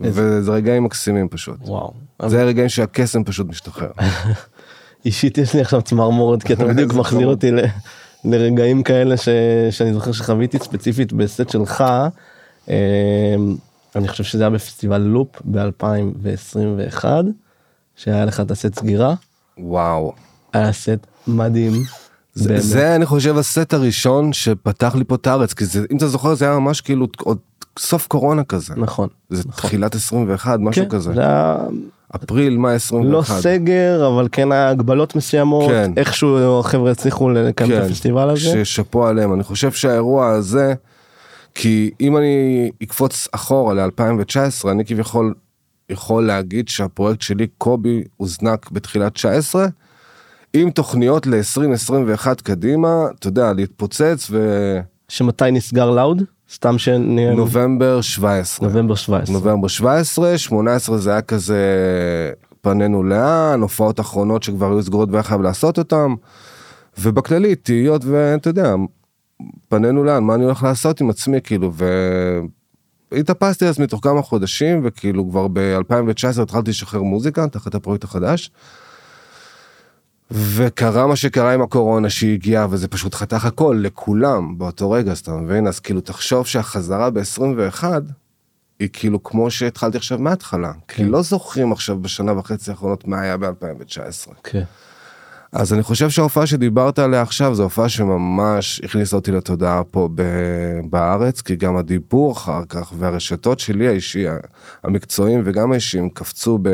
[0.00, 1.56] וזה רגעים מקסימים פשוט.
[1.60, 1.92] וואו.
[2.26, 3.90] זה הרגעים שהקסם פשוט משתחרר.
[5.04, 7.26] אישית יש לי עכשיו צמרמורת כי אתה בדיוק מחזיר.
[7.26, 7.60] אותי ל-
[8.24, 9.28] לרגעים כאלה ש...
[9.70, 11.84] שאני זוכר שחוויתי ספציפית בסט שלך.
[12.68, 12.74] אמ,
[13.96, 17.04] אני חושב שזה היה בפסטיבל לופ ב-2021
[17.96, 19.14] שהיה לך את הסט סגירה
[19.58, 20.12] וואו.
[20.52, 21.72] היה סט מדהים.
[22.34, 22.62] זה, באמת.
[22.62, 26.34] זה אני חושב הסט הראשון שפתח לי פה את הארץ כי זה אם אתה זוכר
[26.34, 27.38] זה היה ממש כאילו עוד
[27.78, 28.74] סוף קורונה כזה.
[28.76, 29.08] נכון.
[29.30, 31.12] זה תחילת 21 משהו כן, כזה.
[31.14, 31.56] זה היה
[32.16, 33.12] אפריל מאי 21.
[33.12, 35.92] לא סגר אבל כן הגבלות מסוימות כן.
[35.96, 38.64] איכשהו החבר'ה הצליחו לקיים את הפסטיבל הזה.
[38.64, 40.74] ששאפו עליהם אני חושב שהאירוע הזה
[41.54, 45.34] כי אם אני אקפוץ אחורה ל-2019 אני כביכול
[45.90, 49.66] יכול להגיד שהפרויקט שלי קובי הוזנק בתחילת 19
[50.54, 54.30] עם תוכניות ל-2021 קדימה אתה יודע להתפוצץ
[55.14, 56.22] שמתי נסגר לאוד?
[56.52, 59.34] סתם שנהיה ונובמבר 17 נובמבר 17.
[59.34, 61.62] נובמבר 17 18 זה היה כזה
[62.60, 66.14] פנינו לאן הופעות אחרונות שכבר היו סגורות והיה חייב לעשות אותם.
[66.98, 68.74] ובכללי תהיות ואתה יודע
[69.68, 71.72] פנינו לאן מה אני הולך לעשות עם עצמי כאילו
[73.12, 78.50] והתאפסתי על עצמי תוך כמה חודשים וכאילו כבר ב-2019 התחלתי לשחרר מוזיקה תחת הפרויקט החדש.
[80.30, 85.32] וקרה מה שקרה עם הקורונה שהגיעה וזה פשוט חתך הכל לכולם באותו רגע אז אתה
[85.32, 87.84] מבין אז כאילו תחשוב שהחזרה ב-21
[88.78, 93.36] היא כאילו כמו שהתחלתי עכשיו מההתחלה כי לא זוכרים עכשיו בשנה וחצי האחרונות מה היה
[93.36, 94.32] ב-2019.
[94.42, 94.62] כן.
[95.52, 100.80] אז אני חושב שההופעה שדיברת עליה עכשיו זו הופעה שממש הכניסה אותי לתודעה פה ב-
[100.90, 104.26] בארץ כי גם הדיבור אחר כך והרשתות שלי האישי
[104.84, 106.68] המקצועיים וגם האישיים קפצו ב...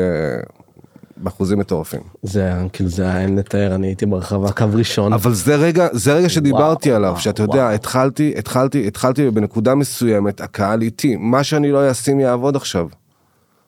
[1.21, 2.01] באחוזים מטורפים.
[2.23, 5.13] זה היה כאילו זה היה אין לתאר אני הייתי ברחבה קו ראשון.
[5.13, 7.71] אבל זה רגע זה רגע שדיברתי וואו, עליו וואו, שאתה יודע וואו.
[7.71, 12.87] התחלתי התחלתי התחלתי בנקודה מסוימת הקהל איתי מה שאני לא אשים יעבוד עכשיו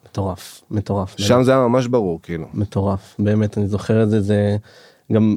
[0.06, 1.16] מטורף מטורף.
[1.18, 2.46] שם זה היה ממש ברור כאילו.
[2.54, 4.58] מטורף באמת אני זוכר את זה זה
[5.14, 5.36] גם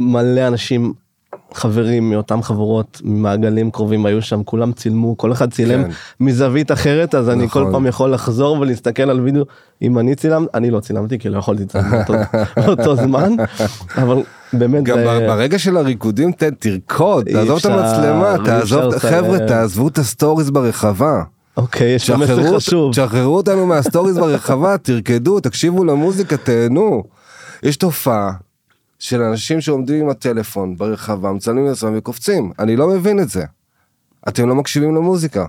[0.00, 0.92] מלא אנשים
[1.54, 5.90] חברים מאותם חברות ממעגלים קרובים היו שם כולם צילמו כל אחד צילם כן.
[6.20, 7.72] מזווית אחרת אז אני כל נכון.
[7.72, 9.42] פעם יכול לחזור ולהסתכל על וידאו
[9.82, 12.12] אם אני צילם אני לא צילמתי כי לא יכולתי לצלם באותו-
[12.66, 13.32] באותו זמן
[13.96, 14.16] אבל
[14.52, 19.34] באמת גם זה- ברגע של הריקודים תן תרקוד תעזוב את אפשר, המצלמה אי תעזוב חבר'ה
[19.36, 19.46] לצלם.
[19.48, 21.22] תעזבו את הסטוריז ברחבה.
[21.56, 27.02] אוקיי יש שם מסר חשוב תשחררו אותנו מהסטוריז ברחבה תרקדו תקשיבו למוזיקה תהנו.
[27.62, 28.32] יש תופעה
[28.98, 33.44] של אנשים שעומדים עם הטלפון ברחבה מצלמים את עצמם וקופצים אני לא מבין את זה.
[34.28, 35.46] אתם לא מקשיבים למוזיקה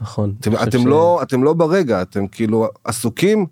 [0.00, 3.46] נכון אתם, אתם ש- לא אתם לא ברגע אתם כאילו עסוקים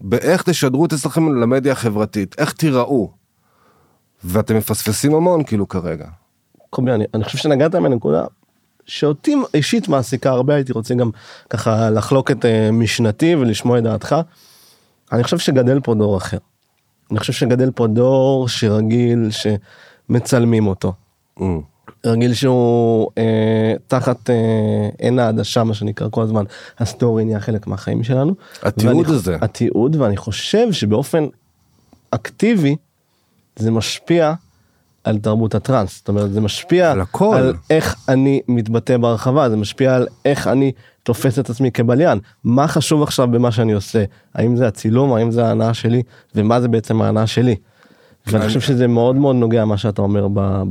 [0.00, 3.10] באיך תשדרו את עצמכם למדיה החברתית איך תיראו.
[4.24, 6.08] ואתם מפספסים המון כאילו כרגע.
[6.70, 8.24] קובי אני, אני חושב שנגעת בנקודה
[8.86, 11.10] שאותי אישית מעסיקה הרבה הייתי רוצה גם
[11.50, 14.16] ככה לחלוק את uh, משנתי ולשמוע את דעתך.
[15.12, 16.38] אני חושב שגדל פה דור אחר.
[17.10, 20.92] אני חושב שגדל פה דור שרגיל שמצלמים אותו.
[21.38, 21.42] אממ.
[22.06, 24.34] רגיל שהוא אה, תחת אה,
[24.98, 26.44] עין העדשה מה שנקרא כל הזמן
[26.78, 28.34] הסטורי נהיה חלק מהחיים שלנו.
[28.62, 29.36] התיעוד ואני- הזה.
[29.40, 31.24] התיעוד ואני חושב שבאופן
[32.10, 32.76] אקטיבי
[33.56, 34.32] זה משפיע
[35.04, 37.36] על תרבות הטראנס זאת אומרת זה משפיע על הכל.
[37.36, 40.72] על איך אני מתבטא ברחבה זה משפיע על איך אני
[41.10, 45.46] תופס את עצמי כבליין מה חשוב עכשיו במה שאני עושה האם זה הצילום האם זה
[45.46, 46.02] ההנאה שלי
[46.34, 47.56] ומה זה בעצם ההנאה שלי.
[48.26, 50.28] ואני חושב שזה מאוד מאוד נוגע מה שאתה אומר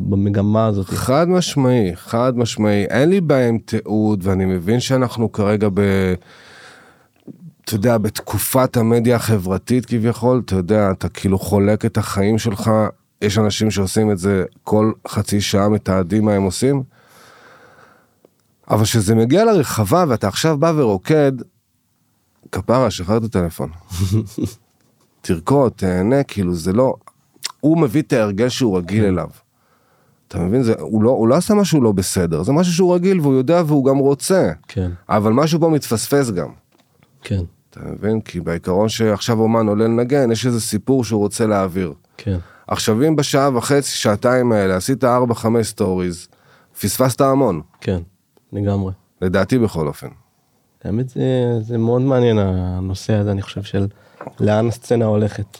[0.09, 0.85] במגמה הזאת.
[0.85, 5.81] חד משמעי, חד משמעי, אין לי בעיה עם תיעוד ואני מבין שאנחנו כרגע ב...
[7.65, 12.71] אתה יודע, בתקופת המדיה החברתית כביכול, אתה יודע, אתה כאילו חולק את החיים שלך,
[13.21, 16.83] יש אנשים שעושים את זה כל חצי שעה, מתעדים מה הם עושים.
[18.69, 21.31] אבל כשזה מגיע לרחבה ואתה עכשיו בא ורוקד,
[22.51, 23.69] כפרה, שחרר את הטלפון.
[25.21, 26.95] תרקוד, תהנה, כאילו זה לא...
[27.59, 29.29] הוא מביא את ההרגל שהוא רגיל אליו.
[30.27, 30.63] אתה מבין?
[30.63, 33.63] זה, הוא, לא, הוא לא עשה משהו לא בסדר, זה משהו שהוא רגיל והוא יודע
[33.67, 34.51] והוא גם רוצה.
[34.67, 36.49] כן, אבל משהו פה מתפספס גם.
[37.21, 38.21] כן, אתה מבין?
[38.21, 41.93] כי בעיקרון שעכשיו אומן עולה לנגן, יש איזה סיפור שהוא רוצה להעביר.
[42.17, 42.37] כן.
[42.67, 45.07] עכשיו אם בשעה וחצי, שעתיים האלה, עשית 4-5
[45.61, 46.27] stories,
[46.81, 47.99] פספסת המון, כן,
[48.53, 48.93] לגמרי.
[49.21, 50.07] לדעתי בכל אופן.
[50.83, 51.21] האמת זה,
[51.61, 53.87] זה מאוד מעניין הנושא הזה, אני חושב, של
[54.39, 55.57] לאן הסצנה הולכת.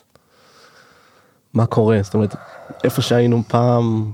[1.53, 2.35] מה קורה, זאת אומרת,
[2.83, 4.11] איפה שהיינו פעם,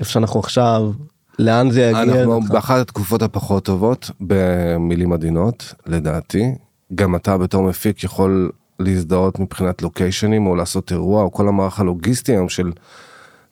[0.00, 0.92] איפה שאנחנו עכשיו,
[1.38, 2.02] לאן זה יגיע.
[2.02, 2.52] אנחנו לדעתך?
[2.52, 6.54] באחת התקופות הפחות טובות, במילים עדינות, לדעתי.
[6.94, 12.32] גם אתה בתור מפיק יכול להזדהות מבחינת לוקיישנים, או לעשות אירוע, או כל המערך הלוגיסטי
[12.32, 12.72] היום של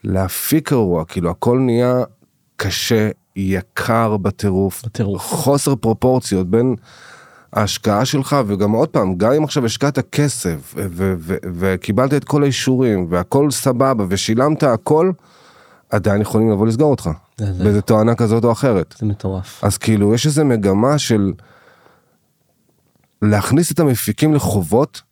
[0.05, 2.03] להפיק אירוע, כאילו הכל נהיה
[2.57, 4.83] קשה, יקר בטירוף.
[4.87, 5.23] בטירוף.
[5.23, 6.75] חוסר פרופורציות בין
[7.53, 10.75] ההשקעה שלך, וגם עוד פעם, גם אם עכשיו השקעת כסף,
[11.55, 15.11] וקיבלת את כל האישורים, והכל סבבה, ושילמת הכל,
[15.91, 17.11] עדיין יכולים לבוא לסגור אותך.
[17.39, 18.95] זה- זה- באיזה תואנה כזאת או אחרת.
[18.99, 19.65] זה מטורף.
[19.65, 21.33] אז כאילו, יש איזו מגמה של
[23.23, 25.03] להכניס את המפיקים לחובות,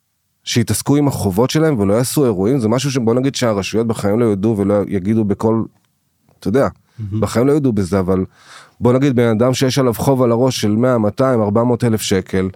[0.45, 4.57] שיתעסקו עם החובות שלהם ולא יעשו אירועים, זה משהו שבוא נגיד שהרשויות בחיים לא ידעו
[4.59, 5.63] ולא יגידו בכל,
[6.41, 6.69] אתה יודע,
[7.21, 8.25] בחיים לא ידעו בזה, אבל
[8.81, 12.49] בוא נגיד בן אדם שיש עליו חוב על הראש של 100, 200, 400 אלף שקל,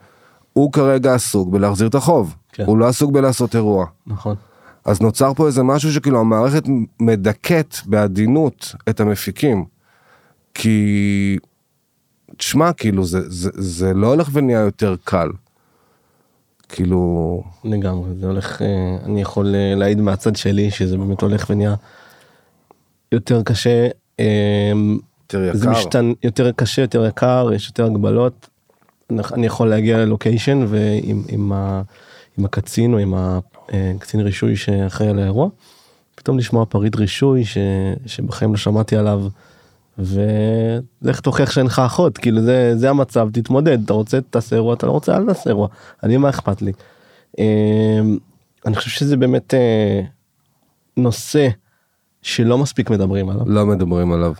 [0.53, 2.65] הוא כרגע עסוק בלהחזיר את החוב, כן.
[2.67, 3.87] הוא לא עסוק בלעשות אירוע.
[4.07, 4.37] נכון.
[4.85, 6.63] אז נוצר פה איזה משהו שכאילו המערכת
[7.01, 9.65] מדכאת בעדינות את המפיקים.
[10.55, 11.39] כי,
[12.37, 15.29] תשמע, כאילו זה, זה, זה לא הולך ונהיה יותר קל.
[16.69, 21.75] כאילו, לגמרי, זה הולך, אה, אני יכול אה, להעיד מהצד שלי שזה באמת הולך ונהיה
[23.13, 23.89] יותר קשה.
[24.23, 24.73] אה,
[25.23, 25.71] יותר זה יקר.
[25.79, 28.49] משתן, יותר קשה, יותר יקר, יש יותר הגבלות.
[29.11, 31.83] אני- יכול להגיע ללוקיישן ועם עם ה,
[32.39, 35.49] עם הקצין או עם הקצין רישוי שאחראי על האירוע,
[36.15, 37.59] פתאום לשמוע פריט רישוי ש,
[38.07, 39.23] שבחיים לא שמעתי עליו,
[39.99, 44.93] ולך תוכיח שאינך אחות, כאילו זה, זה המצב, תתמודד, אתה רוצה תעשה אירוע, אתה לא
[44.93, 45.69] רוצה אל תעשה אירוע,
[46.03, 46.73] אני מה אכפת לי.
[47.39, 48.01] אה,
[48.67, 50.01] אני חושב שזה באמת אה,
[50.97, 51.49] נושא
[52.23, 53.43] שלא מספיק מדברים עליו.
[53.47, 54.33] לא מדברים עליו.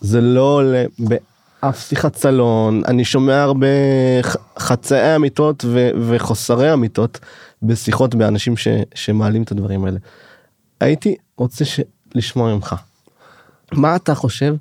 [0.00, 3.66] זה לא עולה באף שיחת סלון, אני שומע הרבה
[4.58, 7.18] חצאי אמיתות ו- וחוסרי אמיתות
[7.62, 9.98] בשיחות באנשים ש- שמעלים את הדברים האלה.
[10.80, 11.80] הייתי רוצה ש-
[12.14, 12.74] לשמוע ממך,
[13.72, 14.54] מה אתה חושב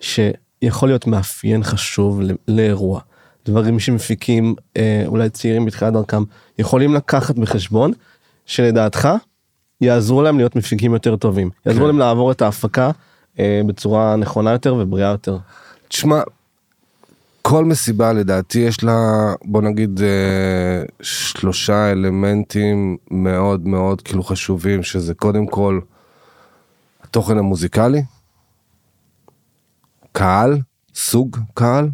[0.00, 3.00] שיכול להיות מאפיין חשוב לאירוע?
[3.46, 6.22] דברים שמפיקים אה, אולי צעירים בתחילת דרכם
[6.58, 7.92] יכולים לקחת בחשבון
[8.46, 9.08] שלדעתך
[9.80, 11.86] יעזרו להם להיות מפיקים יותר טובים יעזרו כן.
[11.86, 12.90] להם לעבור את ההפקה
[13.38, 15.36] אה, בצורה נכונה יותר ובריאה יותר.
[15.88, 16.22] תשמע,
[17.42, 18.98] כל מסיבה לדעתי יש לה,
[19.44, 25.80] בוא נגיד, אה, שלושה אלמנטים מאוד מאוד כאילו חשובים, שזה קודם כל
[27.02, 28.02] התוכן המוזיקלי,
[30.12, 30.58] קהל,
[30.94, 31.88] סוג קהל,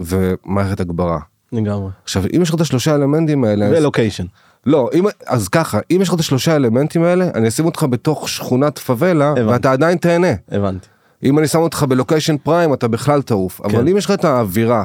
[0.00, 1.18] ומערכת הגברה.
[1.52, 1.90] לגמרי.
[2.04, 4.24] עכשיו, אם יש לך את השלושה אלמנטים האלה, אז- ולוקיישן.
[4.66, 8.28] לא, אם, אז ככה, אם יש לך את השלושה אלמנטים האלה, אני אשים אותך בתוך
[8.28, 9.42] שכונת פאבלה, הבנתי.
[9.42, 10.32] ואתה עדיין תהנה.
[10.50, 10.86] הבנתי.
[11.22, 13.20] אם אני שם אותך בלוקיישן פריים אתה בכלל
[13.64, 13.88] אבל כן.
[13.88, 14.84] אם יש לך את האווירה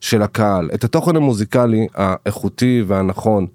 [0.00, 3.46] של הקהל את התוכן המוזיקלי האיכותי והנכון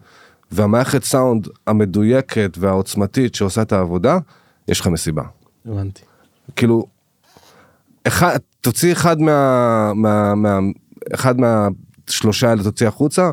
[0.51, 4.17] והמערכת סאונד המדויקת והעוצמתית שעושה את העבודה
[4.67, 5.23] יש לך מסיבה
[5.65, 6.01] הבנתי.
[6.55, 6.85] כאילו
[8.07, 10.59] אחד תוציא אחד מה, מה, מה
[11.13, 13.31] אחד מהשלושה האלה תוציא החוצה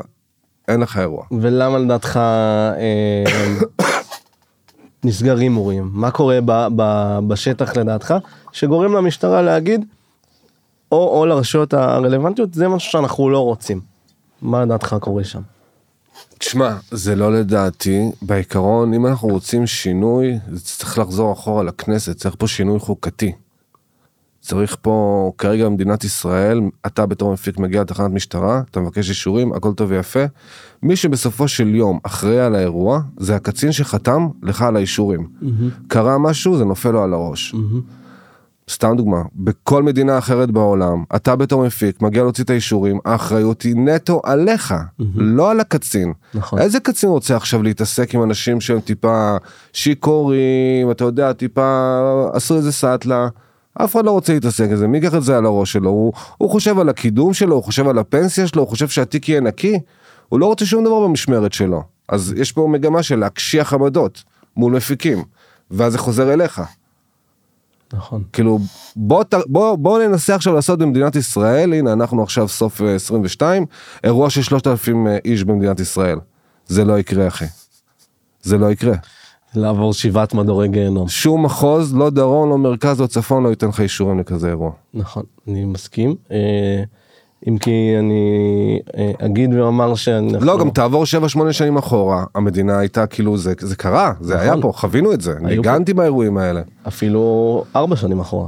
[0.67, 3.23] אין לך אירוע ולמה לדעתך אה,
[5.03, 5.89] נסגרים אירועים?
[5.93, 8.13] מה קורה ב, ב, בשטח לדעתך
[8.51, 9.85] שגורם למשטרה להגיד
[10.91, 13.81] או, או לרשויות הרלוונטיות זה משהו שאנחנו לא רוצים.
[14.41, 15.41] מה לדעתך קורה שם?
[16.37, 22.35] תשמע, זה לא לדעתי, בעיקרון אם אנחנו רוצים שינוי, זה צריך לחזור אחורה לכנסת, צריך
[22.39, 23.31] פה שינוי חוקתי.
[24.43, 29.73] צריך פה, כרגע במדינת ישראל, אתה בתור מפיק מגיע לתחנת משטרה, אתה מבקש אישורים, הכל
[29.73, 30.23] טוב ויפה.
[30.83, 35.27] מי שבסופו של יום אחראי על האירוע, זה הקצין שחתם לך על האישורים.
[35.87, 37.55] קרה משהו, זה נופל לו על הראש.
[38.69, 43.75] סתם דוגמה, בכל מדינה אחרת בעולם, אתה בתור מפיק מגיע להוציא את האישורים, האחריות היא
[43.75, 44.73] נטו עליך,
[45.15, 46.13] לא על הקצין.
[46.33, 46.59] נכון.
[46.59, 49.35] איזה קצין רוצה עכשיו להתעסק עם אנשים שהם טיפה
[49.73, 51.99] שיכורים, אתה יודע, טיפה
[52.33, 53.27] עשו איזה סאטלה.
[53.73, 55.89] אף אחד לא רוצה להתעסק עם זה, מי ייקח את זה על הראש שלו?
[55.89, 59.41] הוא, הוא חושב על הקידום שלו, הוא חושב על הפנסיה שלו, הוא חושב שהתיק יהיה
[59.41, 59.79] נקי,
[60.29, 61.83] הוא לא רוצה שום דבר במשמרת שלו.
[62.09, 64.23] אז יש פה מגמה של להקשיח עמדות
[64.57, 65.23] מול מפיקים,
[65.71, 66.61] ואז זה חוזר אליך.
[67.93, 68.23] נכון.
[68.33, 68.59] כאילו
[68.95, 73.65] בוא, בוא, בוא ננסה עכשיו לעשות במדינת ישראל, הנה אנחנו עכשיו סוף אה, 22,
[74.03, 76.19] אירוע של 3,000 אה, איש במדינת ישראל.
[76.67, 77.45] זה לא יקרה אחי.
[78.41, 78.93] זה לא יקרה.
[79.55, 81.07] לעבור שבעת מדורי גיהנום.
[81.07, 84.71] שום מחוז, לא דרום, לא מרכז, לא צפון, לא ייתן לך אישורים לכזה אירוע.
[84.93, 86.15] נכון, אני מסכים.
[86.31, 86.83] אה,
[87.47, 90.45] אם כי אני אה, אגיד ואומר שאנחנו...
[90.45, 91.03] לא, גם תעבור
[91.49, 94.61] 7-8 שנים אחורה, המדינה הייתה כאילו, זה, זה קרה, זה היה נכון.
[94.61, 96.61] פה, חווינו את זה, ניגנתי באירועים האלה.
[96.87, 98.47] אפילו ארבע שנים אחורה.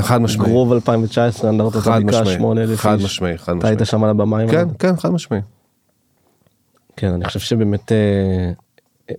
[0.00, 0.48] חד משמעי.
[0.48, 3.04] גרוב 2019, אנדרטת חד הבקעה, משמעי, 8,000 חד איש.
[3.04, 4.00] משמעי, חד אתה היית משמעי.
[4.00, 5.40] שם על הבמה כן, כן, חד משמעי.
[6.96, 7.96] כן, אני חושב שבאמת אה,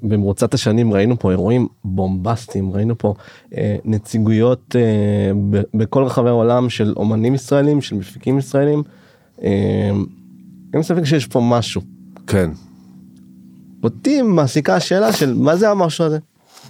[0.04, 3.14] במרוצת השנים ראינו פה אירועים בומבסטיים, ראינו פה
[3.58, 8.84] אה, נציגויות אה, ב- בכל רחבי העולם של אומנים ישראלים, של מפיקים ישראלים.
[9.44, 9.92] אה,
[10.74, 11.82] אין ספק שיש פה משהו.
[12.28, 12.50] כן.
[13.84, 16.20] אותי מעסיקה השאלה של מה זה המשהו הזה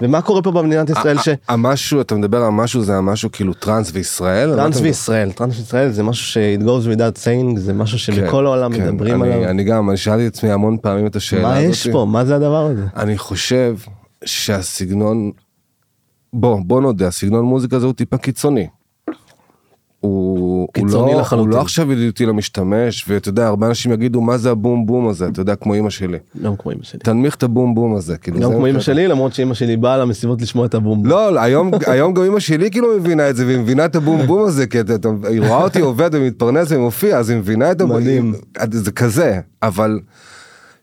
[0.01, 1.29] ומה קורה פה במדינת ישראל ש...
[1.47, 4.55] המשהו, אתה מדבר על משהו, זה המשהו כאילו טראנס וישראל?
[4.55, 8.73] טראנס וישראל, טראנס וישראל זה משהו ש- it goes without saying, זה משהו שבכל העולם
[8.75, 9.43] כן, מדברים עליו.
[9.43, 11.69] אני גם, אני שאלתי את עצמי המון פעמים את השאלה מה הזאת.
[11.69, 12.05] יש פה?
[12.09, 12.83] מה זה הדבר הזה?
[12.95, 13.75] אני חושב
[14.25, 15.31] שהסגנון,
[16.33, 18.67] בוא, בוא נודה, הסגנון מוזיקה הזה הוא טיפה קיצוני.
[19.99, 20.36] הוא,
[20.73, 21.49] קיצוני הוא, לא, לחלוטין.
[21.51, 25.27] הוא לא עכשיו ידידותי למשתמש, ואתה יודע, הרבה אנשים יגידו מה זה הבום בום הזה,
[25.27, 26.17] אתה יודע, כמו אמא שלי.
[26.43, 26.99] גם כמו אמא שלי.
[26.99, 28.39] תנמיך את הבום בום הזה, כאילו.
[28.39, 28.79] גם כמו אמא.
[28.79, 31.05] שלי למרות שאמא שלי באה למסיבות לשמוע את הבום.
[31.05, 34.25] לא, לא, היום, היום גם אמא שלי כאילו מבינה את זה, והיא מבינה את הבום
[34.27, 34.93] בום הזה, כי אתה,
[35.27, 38.33] היא רואה אותי עובד ומתפרנס ומופיע, אז היא מבינה את הבום, מדהים.
[38.71, 39.99] זה כזה, אבל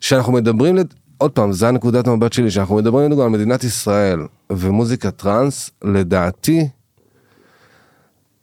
[0.00, 4.20] כשאנחנו מדברים, לד- עוד פעם, זה הנקודת המבט שלי, שאנחנו מדברים לדוגמה על מדינת ישראל
[4.52, 6.68] ומוזיקה טראנס, לדעתי,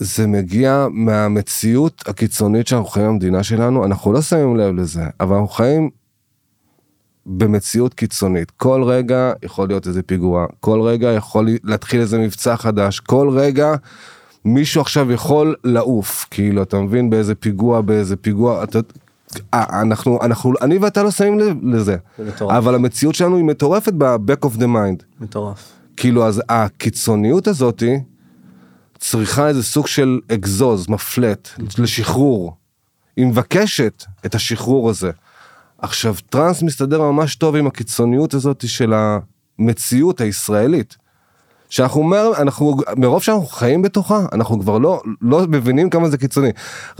[0.03, 5.47] זה מגיע מהמציאות הקיצונית שאנחנו חיים במדינה שלנו, אנחנו לא שמים לב לזה, אבל אנחנו
[5.47, 5.89] חיים
[7.25, 8.51] במציאות קיצונית.
[8.51, 13.73] כל רגע יכול להיות איזה פיגוע, כל רגע יכול להתחיל איזה מבצע חדש, כל רגע
[14.45, 18.79] מישהו עכשיו יכול לעוף, כאילו, אתה מבין, באיזה פיגוע, באיזה פיגוע, אתה...
[19.53, 22.51] אה, אנחנו, אנחנו, אני ואתה לא שמים לב לזה, זה מטורף.
[22.51, 25.03] אבל המציאות שלנו היא מטורפת ב-back of the mind.
[25.19, 25.71] מטורף.
[25.97, 27.99] כאילו, אז הקיצוניות הזאתי
[29.01, 32.55] צריכה איזה סוג של אגזוז, מפלט, לשחרור.
[33.17, 35.11] היא מבקשת את השחרור הזה.
[35.77, 38.93] עכשיו, טראנס מסתדר ממש טוב עם הקיצוניות הזאת של
[39.59, 40.97] המציאות הישראלית.
[41.69, 46.49] שאנחנו אומר, אנחנו, מרוב שאנחנו חיים בתוכה, אנחנו כבר לא, לא מבינים כמה זה קיצוני.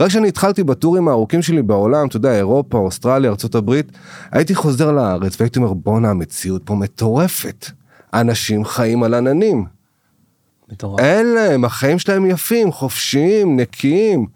[0.00, 3.80] רק כשאני התחלתי בטורים הארוכים שלי בעולם, אתה יודע, אירופה, אוסטרליה, ארה"ב,
[4.30, 7.66] הייתי חוזר לארץ והייתי אומר, בואנה, המציאות פה מטורפת.
[8.14, 9.81] אנשים חיים על עננים.
[10.72, 11.00] מטורף.
[11.00, 14.26] אין להם, החיים שלהם יפים, חופשיים, נקיים.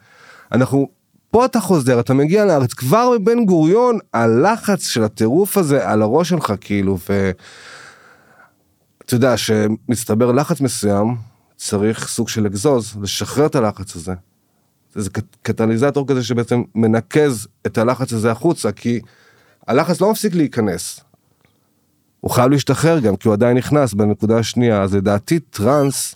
[0.53, 0.89] אנחנו,
[1.31, 6.29] פה אתה חוזר, אתה מגיע לארץ, כבר בבן גוריון, הלחץ של הטירוף הזה על הראש
[6.29, 7.31] שלך, כאילו, ו...
[9.05, 11.17] אתה יודע, שמסתבר לחץ מסוים,
[11.57, 14.15] צריך סוג של אגזוז, לשחרר את הלחץ הזה.
[14.95, 19.01] זה קט- קטליזטור כזה שבעצם מנקז את הלחץ הזה החוצה, כי
[19.67, 21.01] הלחץ לא מפסיק להיכנס.
[22.21, 26.15] הוא חייב להשתחרר גם, כי הוא עדיין נכנס בנקודה השנייה, אז לדעתי טראנס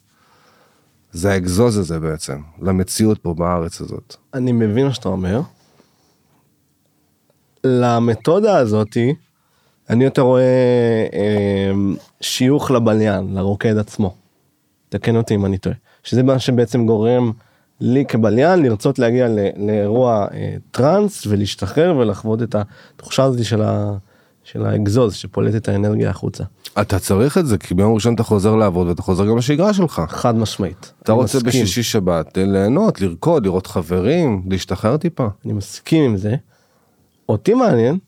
[1.13, 4.17] זה האגזוז הזה בעצם, למציאות פה בארץ הזאת.
[4.35, 5.41] אני מבין מה שאתה אומר.
[7.65, 9.15] למתודה הזאתי,
[9.91, 10.43] אני יותר רואה
[11.13, 11.71] אה,
[12.21, 14.15] שיוך לבליין, לרוקד עצמו.
[14.89, 15.77] תקן אותי אם אני טועה.
[16.03, 17.33] שזה מה שבעצם גורם
[17.81, 22.57] לי כבליין לרצות להגיע ל- לאירוע אה, טראנס ולהשתחרר ולחוות את
[22.95, 23.97] התחושה הזאת של, ה,
[24.53, 26.45] של האגזוז שפולט את האנרגיה החוצה.
[26.81, 30.03] אתה צריך את זה, כי ביום ראשון אתה חוזר לעבוד ואתה חוזר גם לשגרה שלך.
[30.09, 30.93] חד משמעית.
[31.03, 31.63] אתה רוצה מסכים.
[31.63, 35.27] בשישי שבת ליהנות, לרקוד, לראות חברים, להשתחרר טיפה.
[35.45, 36.37] אני מסכים עם זה.
[37.29, 37.99] אותי מעניין,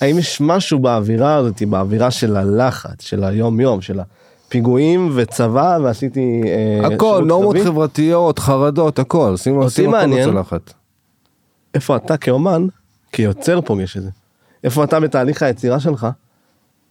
[0.00, 6.42] האם יש משהו באווירה הזאת, באווירה של הלחץ, של היום יום, של הפיגועים וצבא, ועשיתי...
[6.44, 7.66] אה, הכל, נורמות קרבי?
[7.66, 10.30] חברתיות, חרדות, הכל, שים אותי מעניין.
[11.74, 12.66] איפה אתה כאומן,
[13.12, 14.10] כיוצר פוגש את זה?
[14.64, 16.06] איפה אתה בתהליך היצירה שלך?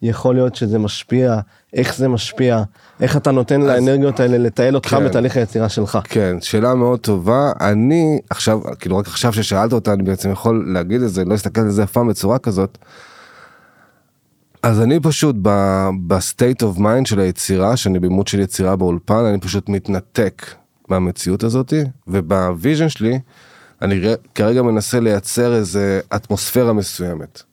[0.02, 1.40] יכול להיות שזה משפיע,
[1.74, 2.64] איך זה משפיע,
[3.02, 5.06] איך אתה נותן לאנרגיות האלה לתעל אותך כן.
[5.06, 6.00] בתהליך היצירה שלך.
[6.04, 7.52] כן, שאלה מאוד טובה.
[7.62, 11.62] אני עכשיו, כאילו רק עכשיו ששאלת אותה, אני בעצם יכול להגיד את זה, לא להסתכל
[11.62, 12.78] על זה אף פעם בצורה כזאת.
[14.64, 15.36] אז אני פשוט
[16.08, 20.46] ב state of mind של היצירה, שאני ב mood של יצירה באולפן, אני פשוט מתנתק
[20.90, 23.20] מהמציאות הזאתי, וב vision שלי,
[23.82, 24.02] אני
[24.36, 27.44] כרגע מנסה לייצר איזה אטמוספירה מסוימת.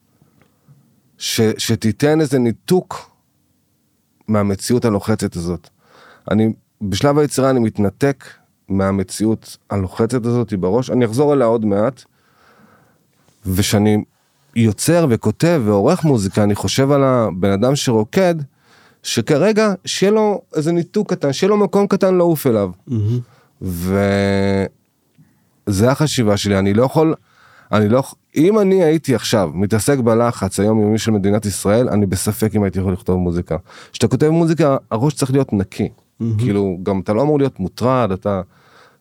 [1.21, 3.11] ש, שתיתן איזה ניתוק
[4.29, 5.69] מהמציאות הלוחצת הזאת.
[6.31, 6.53] אני,
[6.83, 8.25] בשלב היצירה אני מתנתק
[8.69, 12.03] מהמציאות הלוחצת הזאת בראש, אני אחזור אליה עוד מעט,
[13.47, 14.05] ושאני
[14.57, 18.35] יוצר וכותב ועורך מוזיקה, אני חושב על הבן אדם שרוקד,
[19.03, 22.71] שכרגע, שיהיה לו איזה ניתוק קטן, שיהיה לו מקום קטן לעוף אליו.
[23.63, 24.71] וזה
[25.91, 27.15] החשיבה שלי, אני לא יכול,
[27.73, 28.03] אני לא,
[28.37, 32.93] אם אני הייתי עכשיו מתעסק בלחץ היומיומי של מדינת ישראל, אני בספק אם הייתי יכול
[32.93, 33.57] לכתוב מוזיקה.
[33.93, 35.89] כשאתה כותב מוזיקה, הראש צריך להיות נקי.
[36.39, 38.41] כאילו, גם אתה לא אמור להיות מוטרד, אתה,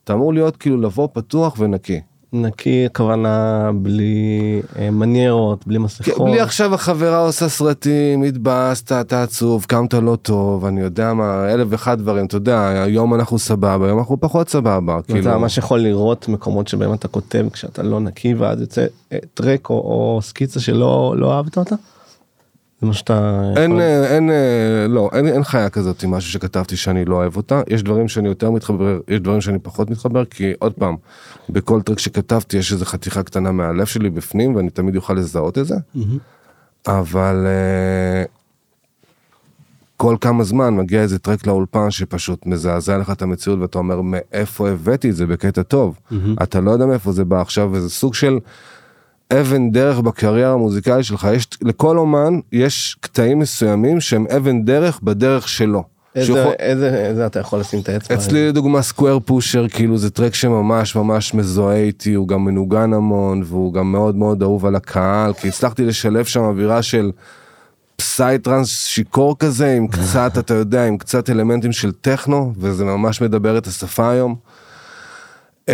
[0.03, 2.01] אתה אמור להיות כאילו לבוא פתוח ונקי.
[2.33, 6.29] נקי הכוונה בלי אה, מניירות, בלי כן, מסכות.
[6.29, 11.67] בלי עכשיו החברה עושה סרטים, התבאסת, אתה עצוב, קמת לא טוב, אני יודע מה, אלף
[11.69, 15.79] ואחד דברים, אתה יודע, היום אנחנו סבבה, היום אנחנו פחות סבבה, אתה כאילו, ממש יכול
[15.79, 20.59] לראות מקומות שבהם אתה כותב כשאתה לא נקי ואז יוצא אה, טרק או, או סקיצה
[20.59, 21.75] שלא לא אהבת אותה?
[22.81, 23.41] זה מה שאתה...
[23.57, 27.15] אין, יכול- אה, אין, אה, לא, אין, אין חיה כזאת עם משהו שכתבתי שאני לא
[27.15, 30.95] אוהב אותה, יש דברים שאני יותר מתחבר, יש דברים שאני פחות מתחבר, כי עוד פעם,
[31.49, 35.65] בכל טרק שכתבתי יש איזה חתיכה קטנה מהלב שלי בפנים, ואני תמיד אוכל לזהות את
[35.65, 35.75] זה,
[36.87, 38.23] אבל אה,
[39.97, 44.69] כל כמה זמן מגיע איזה טרק לאולפן שפשוט מזעזע לך את המציאות ואתה אומר מאיפה
[44.69, 45.99] הבאתי את זה בקטע טוב,
[46.43, 47.41] אתה לא יודע מאיפה זה בא.
[47.41, 48.39] עכשיו, וזה סוג של
[49.33, 55.47] אבן דרך בקריירה המוזיקלית שלך, יש, לכל אומן יש קטעים מסוימים שהם אבן דרך בדרך
[55.49, 55.83] שלו.
[56.15, 58.15] איזה, שיכול- איזה, איזה אתה יכול לשים את האצבע?
[58.15, 63.41] אצלי לדוגמה סקוואר פושר כאילו זה טרק שממש ממש מזוהה איתי הוא גם מנוגן המון
[63.45, 67.11] והוא גם מאוד מאוד אהוב על הקהל כי הצלחתי לשלב שם אווירה של
[67.95, 73.21] פסאי טראנס שיכור כזה עם קצת אתה יודע עם קצת אלמנטים של טכנו וזה ממש
[73.21, 74.35] מדבר את השפה היום.
[75.69, 75.73] אה,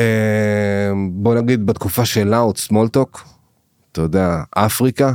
[1.09, 3.23] בוא נגיד בתקופה של לאוט סמולטוק
[3.95, 5.13] אתה יודע אפריקה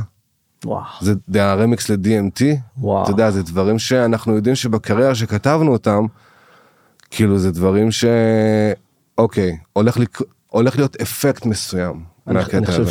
[0.65, 0.83] וואו.
[1.01, 2.41] זה זה הרמיקס ל-DMT,
[2.77, 3.03] וואו.
[3.03, 6.05] אתה יודע, זה דברים שאנחנו יודעים שבקריירה שכתבנו אותם,
[7.11, 8.05] כאילו זה דברים ש...
[9.17, 10.19] אוקיי, הולך, לק...
[10.47, 12.87] הולך להיות אפקט מסוים אני, אני חושב.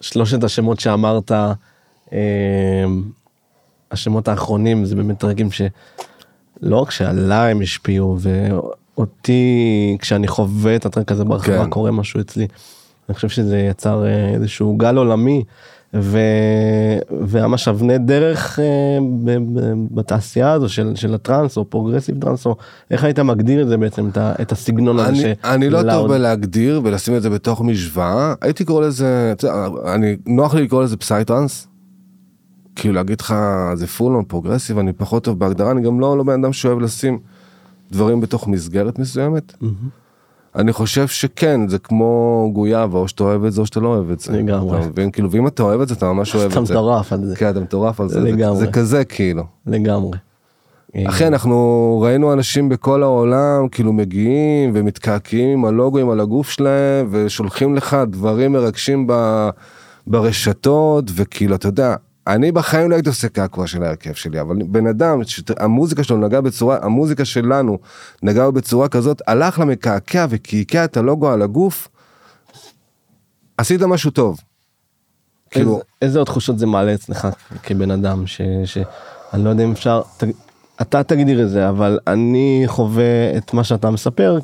[0.00, 1.32] ששלושת השמות שאמרת,
[2.12, 2.18] אה,
[3.90, 10.90] השמות האחרונים זה באמת tracks שלא רק שעליי הם השפיעו ואותי כשאני חווה את ה
[10.90, 11.70] track הזה ברחבה כן.
[11.70, 12.46] קורה משהו אצלי.
[13.10, 15.44] אני חושב שזה יצר אה, איזשהו גל עולמי
[15.94, 16.18] ו...
[17.10, 19.38] וממש אבני דרך אה, ב...
[19.90, 22.56] בתעשייה הזו של, של הטראנס או progressive טראנס או
[22.90, 24.32] איך היית מגדיר את זה בעצם את, ה...
[24.42, 25.08] את הסגנון הזה.
[25.08, 25.24] אני, ש...
[25.44, 29.34] אני לא טוב בלהגדיר ולשים את זה בתוך משוואה, הייתי קורא לזה,
[29.94, 31.66] אני, נוח לי לקרוא לזה psytrance.
[32.76, 33.34] כאילו להגיד לך
[33.74, 36.80] זה full on progressive, אני פחות טוב בהגדרה, אני גם לא, לא בן אדם שאוהב
[36.80, 37.18] לשים
[37.92, 39.52] דברים בתוך מסגרת מסוימת.
[40.56, 42.10] אני חושב שכן, זה כמו
[42.52, 44.32] גויאבה, או שאתה אוהב את זה או שאתה לא אוהב את זה.
[44.32, 44.78] לגמרי.
[44.80, 45.10] אתה מבין?
[45.10, 46.74] כאילו, ואם אתה אוהב את זה, אתה ממש אוהב אתה את זה.
[46.74, 47.36] מטורף על זה.
[47.36, 48.20] כן, אתה מטורף על זה.
[48.20, 48.56] זה- לגמרי.
[48.56, 49.42] זה כזה כאילו.
[49.66, 50.18] לגמרי.
[51.06, 51.56] אחי, אנחנו
[52.04, 58.52] ראינו אנשים בכל העולם, כאילו מגיעים ומתקעקעים עם הלוגוים על הגוף שלהם, ושולחים לך דברים
[58.52, 59.06] מרגשים
[60.06, 61.94] ברשתות, וכאילו, אתה יודע,
[62.26, 66.40] אני בחיים לא הייתי עושה קעקוע של ההרכב שלי, אבל בן אדם, שהמוזיקה שלו נגעה
[66.40, 67.78] בצורה, המוזיקה שלנו
[68.22, 71.88] נגעה בצורה כזאת, הלך למקעקע וקעקע את הלוגו על הגוף,
[73.58, 74.40] עשית משהו טוב.
[75.50, 77.28] כאילו, איזה, איזה עוד תחושות זה מעלה אצלך
[77.62, 78.40] כבן אדם ש...
[78.64, 78.78] ש...
[79.32, 80.24] אני לא יודע אם אפשר, ת...
[80.82, 84.38] אתה תגדיר את זה, אבל אני חווה את מה שאתה מספר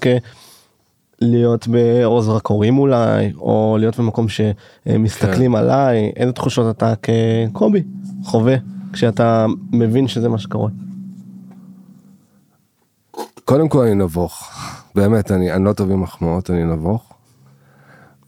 [1.18, 5.58] כלהיות בעוז רקורים אולי, או להיות במקום שמסתכלים כן.
[5.58, 7.82] עליי, איזה תחושות אתה כקובי
[8.24, 8.56] חווה
[8.92, 10.70] כשאתה מבין שזה מה שקורה.
[13.44, 14.50] קודם כל אני נבוך,
[14.94, 17.12] באמת, אני, אני לא טוב עם מחמאות, אני נבוך.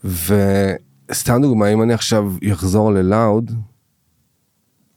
[0.03, 3.51] וסתם דוגמא, אם אני עכשיו אחזור ללאוד,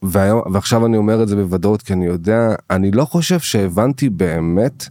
[0.01, 4.87] והיום, ועכשיו אני אומר את זה בוודאות כי אני יודע, אני לא חושב שהבנתי באמת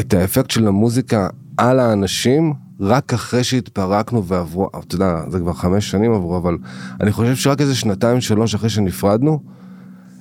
[0.00, 5.90] את האפקט של המוזיקה על האנשים רק אחרי שהתפרקנו ועברו, אתה יודע, זה כבר חמש
[5.90, 6.58] שנים עברו, אבל
[7.00, 9.40] אני חושב שרק איזה שנתיים שלוש אחרי שנפרדנו,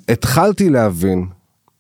[0.10, 1.28] התחלתי להבין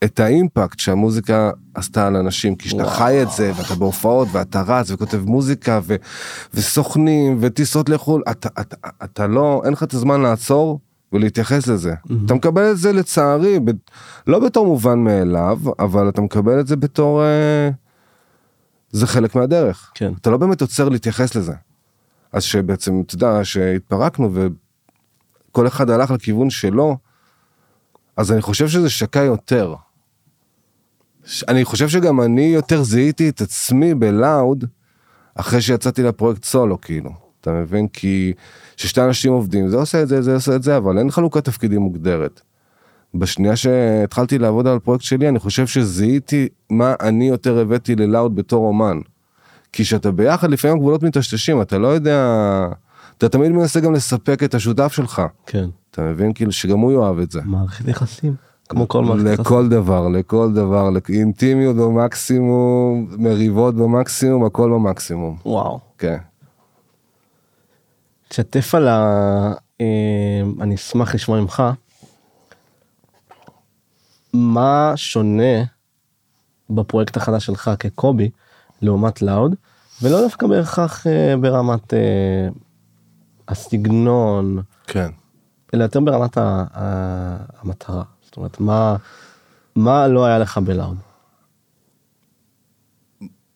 [0.03, 4.91] את האימפקט שהמוזיקה עשתה על אנשים, כי כשאתה חי את זה, ואתה בהופעות, ואתה רץ,
[4.91, 5.95] וכותב מוזיקה, ו,
[6.53, 10.79] וסוכנים, וטיסות לחו"ל, אתה, אתה, אתה לא, אין לך את הזמן לעצור
[11.13, 11.93] ולהתייחס לזה.
[12.25, 13.71] אתה מקבל את זה לצערי, ב,
[14.27, 17.23] לא בתור מובן מאליו, אבל אתה מקבל את זה בתור...
[17.23, 17.69] אה,
[18.93, 19.91] זה חלק מהדרך.
[19.95, 20.13] כן.
[20.21, 21.53] אתה לא באמת עוצר להתייחס לזה.
[22.31, 26.97] אז שבעצם, אתה יודע, שהתפרקנו וכל אחד הלך לכיוון שלו,
[28.17, 29.75] אז אני חושב שזה שקע יותר.
[31.47, 34.65] אני חושב שגם אני יותר זיהיתי את עצמי בלאוד
[35.35, 38.33] אחרי שיצאתי לפרויקט סולו כאילו אתה מבין כי
[38.77, 41.81] ששתי אנשים עובדים זה עושה את זה זה עושה את זה אבל אין חלוקת תפקידים
[41.81, 42.41] מוגדרת.
[43.15, 48.67] בשנייה שהתחלתי לעבוד על הפרויקט שלי אני חושב שזיהיתי מה אני יותר הבאתי ללאוד בתור
[48.67, 48.99] אומן.
[49.71, 52.27] כי כשאתה ביחד לפעמים הגבולות מטשטשים אתה לא יודע
[53.17, 55.21] אתה תמיד מנסה גם לספק את השותף שלך.
[55.45, 55.65] כן.
[55.91, 56.33] אתה מבין?
[56.33, 57.41] כאילו שגם הוא יאהב את זה.
[57.45, 58.35] מערכת יחסים.
[58.69, 59.41] כמו כל מערכת יחסים.
[59.41, 65.37] לכל דבר, לכל דבר, אינטימיות במקסימום, מריבות במקסימום, הכל במקסימום.
[65.45, 65.79] וואו.
[65.97, 66.17] כן.
[68.29, 69.53] תשתף על ה...
[69.81, 69.85] אה,
[70.61, 71.63] אני אשמח לשמוע ממך.
[74.33, 75.63] מה שונה
[76.69, 78.29] בפרויקט החדש שלך כקובי
[78.81, 79.55] לעומת לאוד,
[80.01, 82.47] ולא דווקא בהכרח אה, ברמת אה,
[83.47, 85.09] הסגנון, כן.
[85.73, 88.03] אלא יותר ברמת ה- ה- המטרה.
[88.21, 88.95] זאת אומרת, מה,
[89.75, 90.97] מה לא היה לך בלאוד?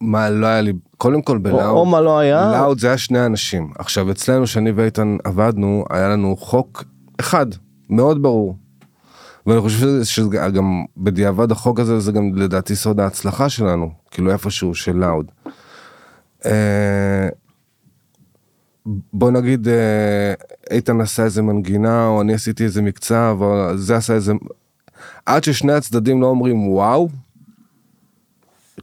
[0.01, 2.97] מה לא היה לי, קודם כל או, בלאוד, או מה לא היה, לאוד זה היה
[2.97, 3.71] שני אנשים.
[3.79, 6.83] עכשיו אצלנו שאני ואיתן עבדנו, היה לנו חוק
[7.19, 7.45] אחד,
[7.89, 8.57] מאוד ברור.
[9.47, 14.31] ואני חושב שזה, שזה גם בדיעבד החוק הזה זה גם לדעתי סוד ההצלחה שלנו, כאילו
[14.31, 15.31] איפשהו של לאוד.
[16.45, 17.29] אה,
[19.13, 20.33] בוא נגיד אה,
[20.71, 24.33] איתן עשה איזה מנגינה או אני עשיתי איזה מקצב או זה עשה איזה
[25.25, 27.09] עד ששני הצדדים לא אומרים וואו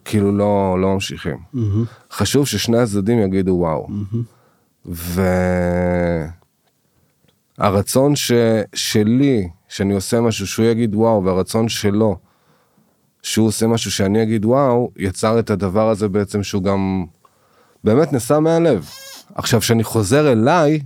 [0.04, 1.36] כאילו לא לא ממשיכים.
[1.52, 3.88] מהמם, חשוב ששני הצדדים יגידו וואו
[7.58, 8.32] והרצון ש...
[8.74, 12.16] שלי שאני עושה משהו שהוא יגיד וואו והרצון שלו
[13.22, 17.04] שהוא עושה משהו שאני אגיד וואו יצר את הדבר הזה בעצם שהוא גם
[17.84, 18.90] באמת נסע מהלב.
[19.34, 20.80] עכשיו כשאני חוזר אליי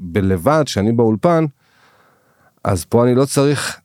[0.00, 1.44] בלבד שאני באולפן
[2.64, 3.80] אז פה אני לא צריך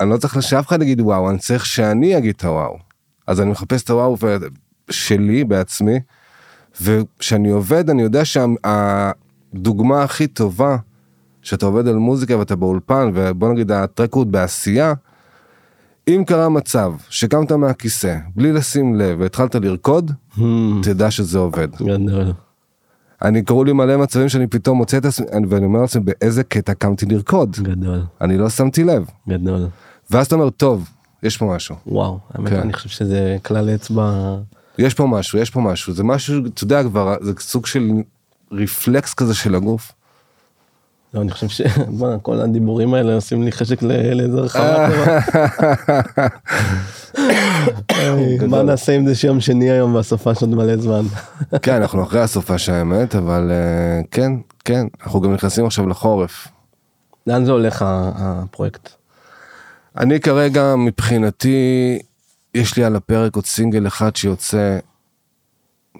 [0.00, 2.78] אני לא צריך שאף אחד יגיד וואו אני צריך שאני אגיד את הוואו.
[3.26, 4.16] אז אני מחפש את הוואו
[4.90, 6.00] שלי בעצמי
[6.80, 10.76] וכשאני עובד אני יודע שהדוגמה הכי טובה
[11.42, 14.94] שאתה עובד על מוזיקה ואתה באולפן ובוא נגיד הטרק הוא בעשייה.
[16.08, 21.68] אם קרה מצב שקמת מהכיסא בלי לשים לב והתחלת לרקוד מהמם, תדע שזה עובד.
[21.74, 22.32] גדול.
[23.22, 26.74] אני קראו לי מלא מצבים שאני פתאום מוצא את עצמי ואני אומר לעצמי באיזה קטע
[26.74, 29.66] קמתי לרקוד גדול, אני לא שמתי לב גדול.
[30.10, 30.88] ואז אתה אומר טוב
[31.22, 32.60] יש פה משהו וואו, האמת, כן.
[32.60, 34.36] אני חושב שזה כלל אצבע.
[34.78, 37.90] יש פה משהו יש פה משהו זה משהו אתה יודע כבר זה סוג של
[38.52, 39.92] רפלקס כזה של הגוף.
[41.14, 41.60] לא, אני חושב ש...
[41.98, 44.88] בוא'נה, כל הדיבורים האלה עושים לי חשק לאיזה רחבה.
[47.88, 51.02] היי, מה נעשה עם זה שיום שני היום והסופה של עוד מלא זמן.
[51.62, 54.32] כן אנחנו אחרי הסופה של האמת אבל אה, כן
[54.64, 56.48] כן אנחנו גם נכנסים עכשיו לחורף.
[57.26, 58.88] לאן זה הולך הפרויקט?
[59.98, 61.98] אני כרגע מבחינתי
[62.54, 64.78] יש לי על הפרק עוד סינגל אחד שיוצא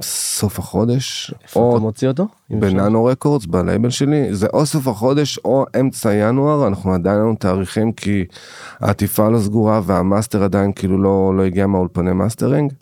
[0.03, 2.27] סוף החודש איפה אתה מוציא אותו?
[2.51, 7.93] בננו רקורדס בלייבל שלי זה או סוף החודש או אמצע ינואר אנחנו עדיין לנו תאריכים
[7.93, 8.25] כי
[8.81, 12.73] העטיפה לא סגורה וה master עדיין כאילו לא לא הגיע מהאולפני מאסטרינג.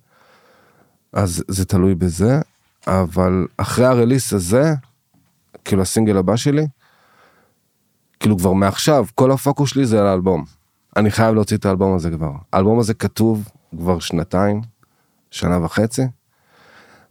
[1.12, 2.40] אז זה תלוי בזה
[2.86, 4.74] אבל אחרי ה release הזה
[5.64, 6.66] כאילו הסינגל הבא שלי
[8.20, 10.44] כאילו כבר מעכשיו כל הפוקוס שלי זה על האלבום.
[10.96, 13.48] אני חייב להוציא את האלבום הזה כבר האלבום הזה כתוב
[13.78, 14.60] כבר שנתיים
[15.30, 16.02] שנה וחצי.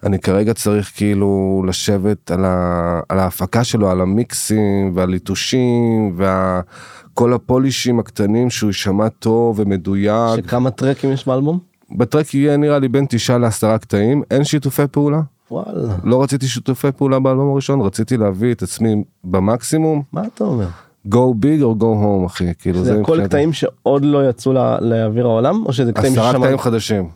[0.04, 3.00] אני כרגע צריך כאילו לשבת על, ה...
[3.10, 10.46] על ההפקה שלו, על המיקסים והליטושים וכל הפולישים הקטנים שהוא יישמע טוב ומדויק.
[10.46, 11.60] שכמה tracks יש באלבום?
[11.98, 15.22] ב track יהיה נראה לי בין תשעה לעשרה קטעים, אין שיתופי פעולה.
[15.52, 20.68] וואלה, לא רציתי שיתופי פעולה באלבום הראשון, רציתי להביא את עצמי במקסימום, מה אתה אומר?
[21.10, 23.28] go big or go home אחי, כאילו זה הכל מבחינתי.
[23.28, 25.66] קטעים שעוד לא יצאו לאוויר העולם?
[25.66, 26.44] או שזה קטעים עשרה ששמענו?
[26.44, 27.10] קטעים חדשים.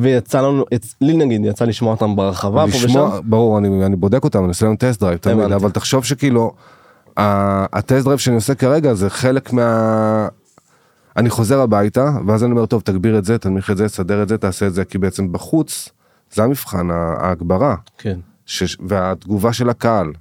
[0.00, 0.64] ויצא לנו,
[1.00, 3.10] לי נגיד יצא לשמוע אותם ברחבה פה ושם?
[3.24, 5.52] ברור, אני, אני בודק אותם, אני עושה להם test drive תמיד.
[5.52, 6.52] אבל תחשוב שכאילו,
[7.16, 10.28] ה test drive שאני עושה כרגע זה חלק מה...
[11.16, 14.28] אני חוזר הביתה, ואז אני אומר, טוב, תגביר את זה, תנמיך את זה, תסדר את
[14.28, 15.88] זה, תעשה את זה, כי בעצם בחוץ,
[16.32, 18.18] זה המבחן, ההגברה, כן.
[18.46, 18.76] ש...
[18.88, 20.12] והתגובה של הקהל.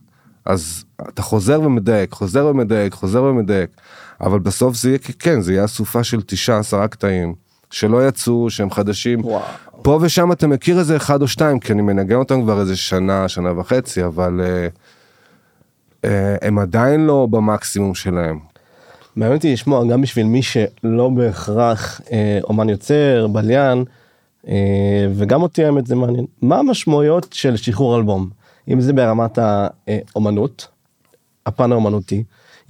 [0.45, 3.69] אז אתה חוזר ומדייק, חוזר ומדייק, חוזר ומדייק,
[4.21, 7.33] אבל בסוף זה יהיה, כן, זה יהיה אסופה של תשעה, עשרה קטעים,
[7.71, 9.25] שלא יצאו, שהם חדשים.
[9.25, 9.41] וואו.
[9.81, 13.27] פה ושם אתה מכיר איזה אחד או שתיים, כי אני מנגן אותם כבר איזה שנה,
[13.27, 14.67] שנה וחצי, אבל אה,
[16.05, 18.39] אה, הם עדיין לא במקסימום שלהם.
[19.15, 23.83] מעניין אותי לשמוע גם בשביל מי שלא בהכרח אה, אומן יוצר, בליין,
[24.47, 26.25] אה, וגם אותי האמת זה מעניין.
[26.41, 28.29] מה המשמעויות של שחרור אלבום?
[28.69, 30.67] אם זה ברמת האומנות,
[31.45, 32.23] הפן האומנותי,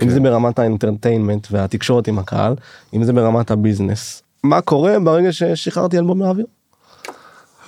[0.03, 2.55] אם זה ברמת ה entertainment והתקשורת עם הקהל,
[2.93, 4.23] אם זה ברמת ה business.
[4.43, 6.45] מה קורה ברגע ששחררתי אלבום לאוויר?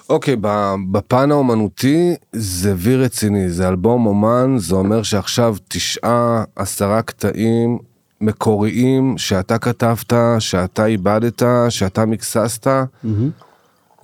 [0.09, 7.01] אוקיי, ב- בפן האומנותי זה וי רציני, זה אלבום אומן, זה אומר שעכשיו תשעה, עשרה
[7.01, 7.77] קטעים
[8.21, 12.67] מקוריים שאתה כתבת, שאתה איבדת, שאתה מקססת,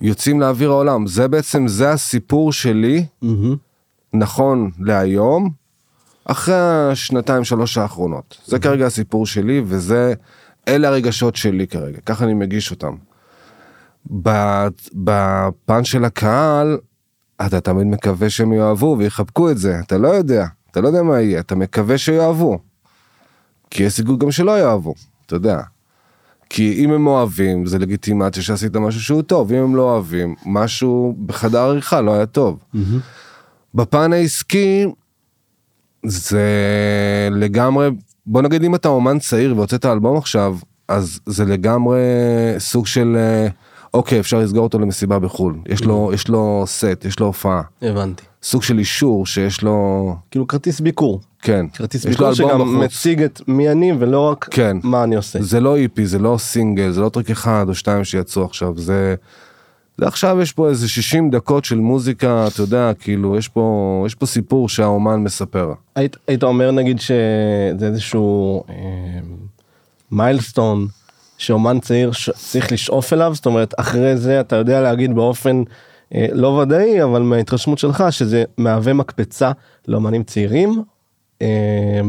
[0.00, 1.06] יוצאים לאוויר העולם.
[1.06, 3.06] זה בעצם, זה הסיפור שלי,
[4.14, 5.50] נכון להיום,
[6.24, 6.54] אחרי
[6.90, 8.38] השנתיים שלוש האחרונות.
[8.46, 10.14] זה כרגע הסיפור שלי וזה,
[10.70, 12.94] אלה הרגשות שלי כרגע, ככה אני מגיש אותם.
[14.94, 16.78] בפן של הקהל,
[17.46, 21.20] אתה תמיד מקווה שהם יאהבו ויחבקו את זה, אתה לא יודע, אתה לא יודע מה
[21.20, 22.58] יהיה, אתה מקווה שיאהבו.
[23.70, 24.94] כי יש סיכוי גם שלא יאהבו,
[25.26, 25.60] אתה יודע.
[26.50, 31.16] כי אם הם אוהבים, זה לגיטימציה שעשית משהו שהוא טוב, אם הם לא אוהבים, משהו
[31.26, 32.64] בחדר עריכה לא היה טוב.
[33.74, 34.86] בפן העסקי,
[36.06, 36.48] זה
[37.30, 37.88] לגמרי,
[38.26, 40.56] בוא נגיד אם אתה אומן צעיר והוצאת אלבום עכשיו,
[40.88, 41.98] אז זה לגמרי
[42.58, 43.48] סוג של, אה,
[43.94, 45.54] אוקיי, אפשר לסגור אותו למסיבה בחו"ל.
[45.66, 47.62] יש לו, יש לו סט, יש לו הופעה.
[47.82, 48.24] הבנתי.
[48.42, 51.20] סוג של אישור שיש לו, כאילו כרטיס ביקור.
[51.42, 51.66] כן.
[51.74, 52.84] כרטיס ביקור שגם בחוץ.
[52.84, 54.76] מציג את מי אני ולא רק כן.
[54.82, 55.42] מה אני עושה.
[55.42, 59.14] זה לא EP, זה לא סינגל, זה לא track אחד או שתיים שיצאו עכשיו, זה...
[60.00, 64.14] זה עכשיו יש פה איזה 60 דקות של מוזיקה, אתה יודע, כאילו, יש פה, יש
[64.14, 65.72] פה סיפור שהאומן מספר.
[65.94, 68.74] היית, היית אומר נגיד שזה איזשהו אה,
[70.10, 70.86] מיילסטון
[71.38, 72.30] שאומן צעיר ש...
[72.30, 75.62] צריך לשאוף אליו זאת אומרת אחרי זה אתה יודע להגיד באופן
[76.14, 79.52] אה, לא ודאי אבל מההתרשמות שלך שזה מהווה מקפצה
[79.88, 80.82] לאומנים צעירים.
[81.42, 82.00] אה,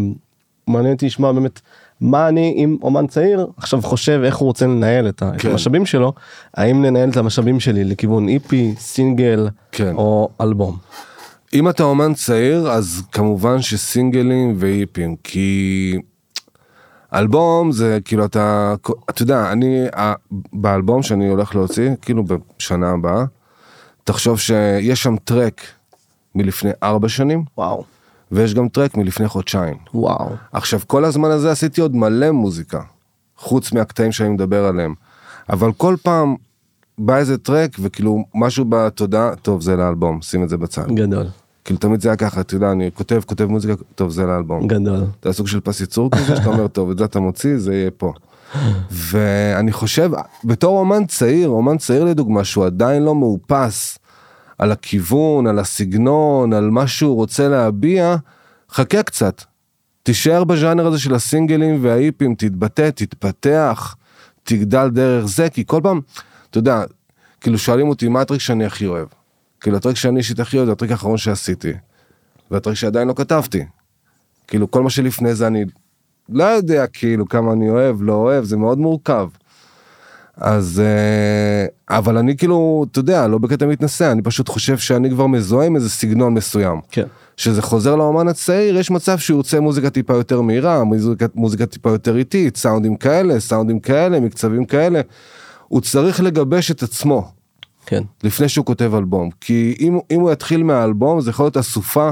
[0.68, 1.62] מעניין אותי לשמוע באמת
[2.02, 5.50] מה אני אם אומן צעיר עכשיו חושב איך הוא רוצה לנהל את, כן.
[5.50, 6.14] המשאבים שלו
[6.54, 9.96] האם לנהל את המשאבים שלי לכיוון איפי סינגל כן.
[9.96, 10.78] או אלבום.
[11.54, 15.98] אם אתה אומן צעיר, אז כמובן שסינגלים ואיפים, כי
[17.14, 18.76] אלבום זה כאילו אתה,
[19.10, 19.86] אתה יודע, אני,
[20.54, 22.24] באלבום שאני הולך להוציא, כאילו
[22.58, 23.24] בשנה הבאה,
[24.04, 25.62] תחשוב שיש שם טרק
[26.36, 27.84] מלפני ארבע שנים, וואו
[28.32, 29.78] ויש גם טרק מלפני חודשיים.
[29.94, 32.82] וואו עכשיו, כל הזמן הזה עשיתי עוד מלא מוזיקה,
[33.38, 34.94] חוץ מהקטעים שאני מדבר עליהם.
[35.50, 36.36] אבל כל פעם
[36.98, 40.88] בא איזה טרק, וכאילו משהו בתודעה, טוב, זה לאלבום, שים את זה בצד.
[40.88, 41.28] גדול
[41.66, 44.68] כאילו תמיד זה היה ככה, אתה יודע, אני כותב, כותב מוזיקה, טוב, זה לאלבום.
[44.68, 45.04] גדול.
[45.24, 47.92] זה סוג של פס ייצור כזה, שאתה אומר, טוב, את זה אתה מוציא, זה יהיה
[47.92, 48.14] פה.
[48.92, 50.12] ואני חושב,
[50.44, 53.98] בתור אומן צעיר, אומן צעיר לדוגמה, שהוא עדיין לא מאופס
[54.62, 58.16] על הכיוון, על הסגנון, על מה שהוא רוצה להביע,
[58.70, 59.42] חכה קצת.
[60.04, 63.96] תישאר בז'אנר הזה של הסינגלים והאיפים, תתבטא, תתפתח,
[64.44, 66.00] תגדל דרך זה, כי כל פעם,
[66.50, 66.84] אתה יודע,
[67.42, 69.08] כאילו שואלים אותי, מה הטריק שאני הכי אוהב?
[69.60, 71.74] כאילו הטריק שאני אישית הכי אוהב זה הטריק האחרון שעשיתי.
[72.52, 73.66] והטריק שעדיין לא כתבתי.
[74.48, 75.66] כאילו כל מה שלפני זה אני
[76.30, 79.28] לא יודע כאילו כמה אני אוהב, לא אוהב, זה מאוד מורכב.
[80.42, 85.28] אז אה, אבל אני כאילו, אתה יודע, לא בקטע מתנשא, אני פשוט חושב שאני כבר
[85.28, 86.80] מזוהה עם איזה סגנון מסוים.
[86.92, 87.06] כן.
[87.38, 91.90] שזה חוזר לאומן הצעיר, יש מצב שהוא יוצא מוזיקה טיפה יותר מהירה, מוזיקה, מוזיקה טיפה
[91.90, 95.02] יותר איטית, סאונדים כאלה, סאונדים כאלה, מקצבים כאלה.
[95.68, 97.32] הוא צריך לגבש את עצמו
[97.86, 98.04] כן.
[98.24, 102.10] לפני שהוא כותב אלבום, כי אם, אם הוא יתחיל מהאלבום זה יכול להיות אסופה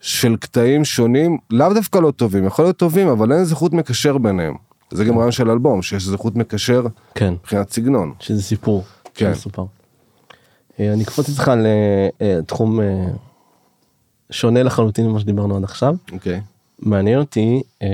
[0.00, 4.18] של קטעים שונים, לאו דווקא לא טובים, יכול להיות טובים, אבל אין איזה חוט מקשר
[4.18, 4.67] ביניהם.
[4.90, 7.32] זה גם רעיון של אלבום, שיש איזה חוט מקשר כן.
[7.32, 8.12] מבחינת סגנון.
[8.20, 8.84] שזה סיפור.
[9.14, 9.34] כן.
[9.34, 9.64] שמסופר.
[10.80, 11.52] אה, אני אקפוץ איתך
[12.20, 13.06] לתחום אה,
[14.30, 15.94] שונה לחלוטין ממה שדיברנו עד עכשיו.
[16.12, 16.40] אוקיי.
[16.78, 17.88] מעניין אותי אה,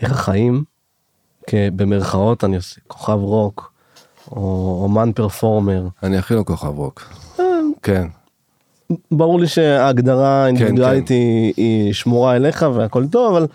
[0.00, 0.64] איך החיים,
[1.52, 3.72] במרכאות אני עושה כוכב רוק
[4.30, 5.88] או אומן פרפורמר.
[6.02, 7.12] אני הכי לא כוכב רוק.
[7.82, 8.06] כן.
[9.10, 11.14] ברור לי שההגדרה האינדיבידואלית כן.
[11.14, 13.46] היא, היא שמורה אליך והכל טוב אבל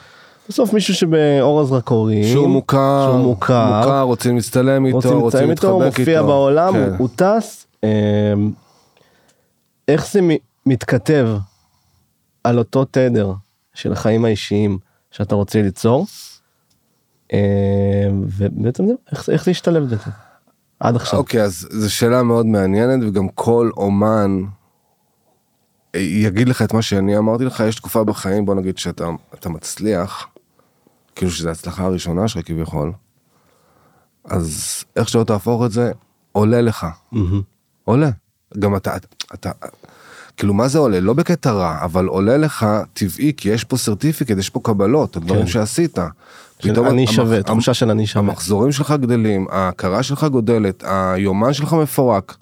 [0.49, 5.83] בסוף מישהו שבאור הזרקורים שהוא מוכר, שהוא מוכר, מוכר, רוצים להצטלם איתו, רוצים איתו, הוא
[5.83, 6.27] להתחבק מופיע איתו.
[6.27, 6.83] בעולם, כן.
[6.83, 7.67] הוא, הוא טס.
[7.83, 7.89] אמ,
[9.87, 10.19] איך זה
[10.65, 11.29] מתכתב
[12.43, 13.33] על אותו תדר
[13.73, 14.77] של החיים האישיים
[15.11, 16.05] שאתה רוצה ליצור?
[17.33, 17.37] אמ,
[18.23, 20.11] ובעצם זה, איך, איך זה השתלב בזה?
[20.79, 21.19] עד עכשיו.
[21.19, 24.41] אוקיי, אז זו שאלה מאוד מעניינת, וגם כל אומן
[25.95, 29.49] אה, יגיד לך את מה שאני אמרתי לך, יש תקופה בחיים, בוא נגיד שאתה אתה
[29.49, 30.27] מצליח,
[31.18, 32.91] כאילו שזו ההצלחה הראשונה שלך כביכול,
[34.26, 35.91] אז איך שלא תהפוך את זה,
[36.32, 36.88] עולה לך.
[37.11, 37.41] מהמם.
[37.84, 38.09] עולה.
[38.59, 38.97] גם אתה,
[39.34, 39.51] אתה,
[40.38, 40.99] כאילו מה זה עולה?
[40.99, 45.41] לא בקטע רע, אבל עולה לך טבעי, כי יש פה סרטיפיקט, יש פה קבלות, הדברים
[45.41, 45.47] כן.
[45.47, 45.99] שעשית.
[46.57, 48.26] פתאום אני שווה, תחושה של אני שווה.
[48.26, 52.38] המחזורים שלך גדלים, ההכרה שלך גודלת, היומן שלך מפורק.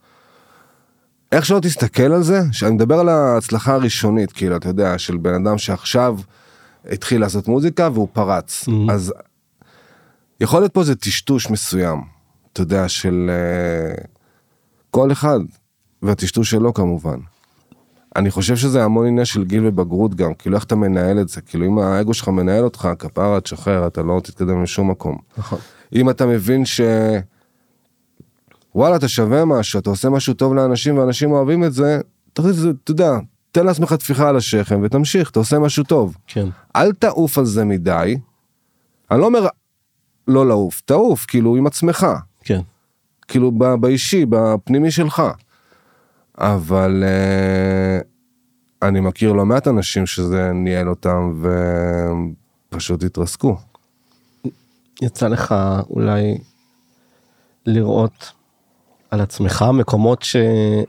[1.31, 5.33] איך שלא תסתכל על זה, שאני מדבר על ההצלחה הראשונית, כאילו, אתה יודע, של בן
[5.33, 6.17] אדם שעכשיו
[6.91, 8.63] התחיל לעשות מוזיקה והוא פרץ.
[8.67, 8.91] Mhm.
[8.91, 9.13] אז
[10.41, 12.01] יכול להיות פה איזה טשטוש מסוים,
[12.53, 14.03] אתה יודע, של אה,
[14.91, 15.39] כל אחד,
[16.01, 17.17] והטשטוש שלו כמובן.
[18.15, 21.41] אני חושב שזה המון עניין של גיל ובגרות גם, כאילו איך אתה מנהל את זה,
[21.41, 25.17] כאילו אם האגו שלך מנהל אותך, כפרה תשחרר, אתה לא תתקדם לשום מקום.
[25.37, 25.59] נכון.
[25.95, 26.81] אם אתה מבין ש...
[28.75, 31.99] וואלה, אתה שווה משהו, אתה עושה משהו טוב לאנשים ואנשים אוהבים את זה,
[32.33, 33.11] תכניס את זה, אתה יודע,
[33.55, 36.17] תן לעצמך טפיחה על השכם ותמשיך, אתה עושה משהו טוב.
[36.27, 36.47] כן.
[36.75, 38.17] אל תעוף על זה מדי.
[39.11, 39.47] אני לא אומר
[40.27, 42.07] לא לעוף, תעוף, כאילו עם עצמך.
[42.43, 42.61] כן.
[43.27, 45.23] כאילו ב- באישי, בפנימי שלך.
[46.37, 47.99] אבל אה,
[48.87, 52.33] אני מכיר לא מעט אנשים שזה ניהל אותם והם
[52.69, 53.57] פשוט התרסקו.
[55.01, 55.55] יצא לך
[55.89, 56.37] אולי
[57.65, 58.31] לראות
[59.15, 60.35] על עצמך מקומות ש...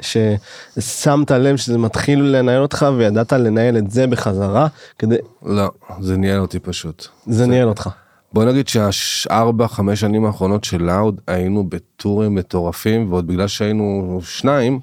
[0.00, 4.66] ששמת לב שזה מתחיל לנהל אותך וידעת לנהל את זה בחזרה
[4.98, 5.70] כדי לא,
[6.00, 7.06] זה ניהל אותי פשוט.
[7.26, 7.90] זה ניהל אותך.
[8.32, 14.80] בוא נגיד שהארבע, חמש שנים האחרונות של לאוד היינו בטורים מטורפים, ועוד בגלל שהיינו שניים,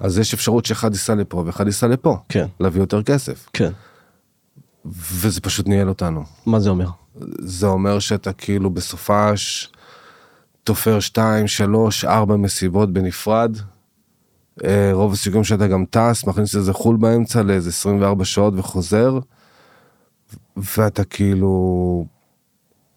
[0.00, 2.16] אז יש אפשרות שאחד ייסע לפה ואחד ייסע לפה.
[2.28, 2.46] כן.
[2.60, 3.48] להביא יותר כסף.
[3.52, 3.70] כן.
[4.94, 6.22] וזה פשוט ניהל אותנו.
[6.46, 6.88] מה זה אומר?
[7.38, 9.72] זה אומר שאתה כאילו בסופש
[10.64, 13.56] תופר שתיים, שלוש, ארבע מסיבות בנפרד.
[14.64, 19.18] אה, רוב הסיכויים שאתה גם טס, מכניס איזה חול באמצע לאיזה 24 שעות וחוזר.
[20.56, 22.06] ואתה כאילו...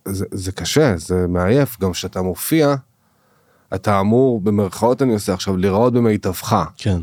[0.05, 1.79] זה, זה קשה, זה מעייף.
[1.79, 2.75] גם כשאתה מופיע,
[3.75, 6.65] אתה אמור, במרכאות אני עושה עכשיו, להיראות במיטבך.
[6.77, 6.99] כן.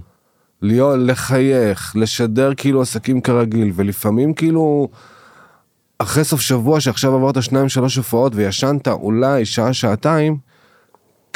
[0.62, 4.88] להיות, לחייך, לשדר כאילו עסקים כרגיל, ולפעמים כאילו,
[5.98, 10.38] אחרי סוף שבוע שעכשיו עברת שניים שלוש הופעות וישנת אולי שעה שעתיים,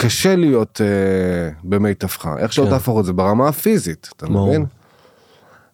[0.01, 2.70] קשה להיות אה, במיטבך, איך שלא כן.
[2.70, 4.49] תהפוך את זה ברמה הפיזית, אתה ברור.
[4.49, 4.64] מבין?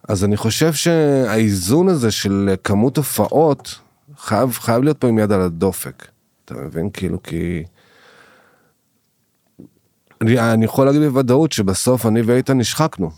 [0.09, 3.79] אז אני חושב שהאיזון הזה של כמות הופעות,
[4.19, 6.07] חייב, חייב להיות פה עם יד על הדופק,
[6.45, 6.91] אתה מבין?
[6.91, 7.65] כאילו כי...
[10.21, 13.11] אני, אני יכול להגיד בוודאות שבסוף אני ואיתן נשחקנו.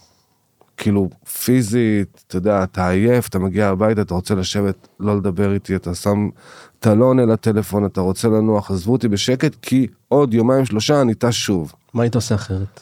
[0.77, 1.09] כאילו
[1.45, 5.95] פיזית, אתה יודע, אתה עייף, אתה מגיע הביתה, אתה רוצה לשבת, לא לדבר איתי, אתה
[5.95, 6.29] שם,
[6.79, 11.15] אתה לא עונה לטלפון, אתה רוצה לנוח, עזבו אותי בשקט, כי עוד יומיים שלושה אני
[11.15, 11.73] טס שוב.
[11.95, 12.81] מה היית עושה אחרת?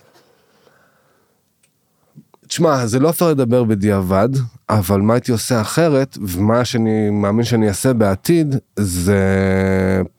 [2.49, 4.29] תשמע, זה לא אפשר לדבר בדיעבד,
[4.69, 9.23] אבל מה הייתי עושה אחרת, ומה שאני מאמין שאני אעשה בעתיד, זה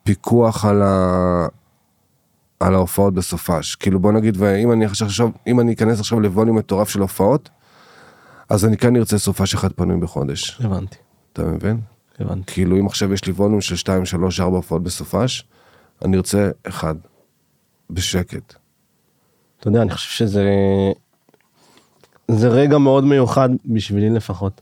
[0.04, 1.48] פיקוח על, ה...
[2.60, 3.76] על ההופעות בסופש.
[3.76, 7.50] כאילו בוא נגיד, ואם אני עכשיו, אם אני אכנס עכשיו לווליום מטורף של הופעות,
[8.50, 10.98] אז אני כן ארצה סופש אחד פנוי בחודש, הבנתי.
[11.34, 11.80] אתה מבין?
[12.20, 12.54] הבנתי.
[12.54, 15.48] כאילו אם עכשיו יש לי ווליום של 2, 3, 4 הופעות בסופש,
[16.06, 16.96] אני ארצה אחד,
[17.90, 18.54] בשקט.
[19.60, 20.44] אתה יודע, אני חושב שזה
[22.28, 24.62] זה רגע מאוד מיוחד בשבילי לפחות,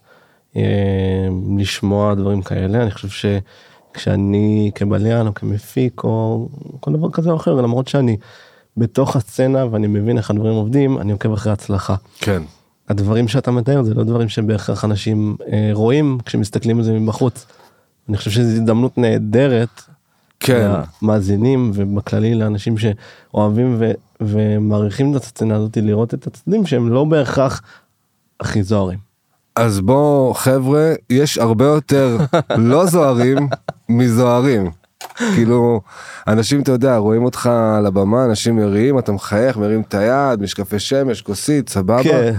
[0.55, 1.27] אה,
[1.57, 2.83] לשמוע דברים כאלה.
[2.83, 3.39] אני חושב
[3.91, 6.47] שכשאני כבליין או כמפיק או
[6.79, 8.17] כל דבר כזה או אחר, למרות שאני
[8.77, 11.95] בתוך הסצנה ואני מבין איך הדברים עובדים, אני עוקב אחרי הצלחה.
[12.19, 12.43] כן.
[12.89, 17.45] הדברים שאתה מתאר זה לא דברים שבהכרח אנשים אה, רואים כשמסתכלים על זה מבחוץ.
[18.09, 19.81] אני חושב שזו הזדמנות נהדרת
[20.39, 20.71] כן.
[21.01, 27.61] למאזינים ובכללי לאנשים שאוהבים ו- ומעריכים את הסצנה הזאת לראות את הצדדים שהם לא בהכרח
[28.39, 28.99] הכי זוהרים.
[29.55, 32.17] אז בוא חבר'ה, יש הרבה יותר
[32.57, 33.47] לא זוהרים
[33.89, 34.71] מזוהרים.
[35.15, 35.81] כאילו,
[36.27, 40.79] אנשים, אתה יודע, רואים אותך על הבמה, אנשים מריעים, אתה מחייך, מרים את היד, משקפי
[40.79, 42.03] שמש, כוסית, סבבה.
[42.03, 42.33] כן.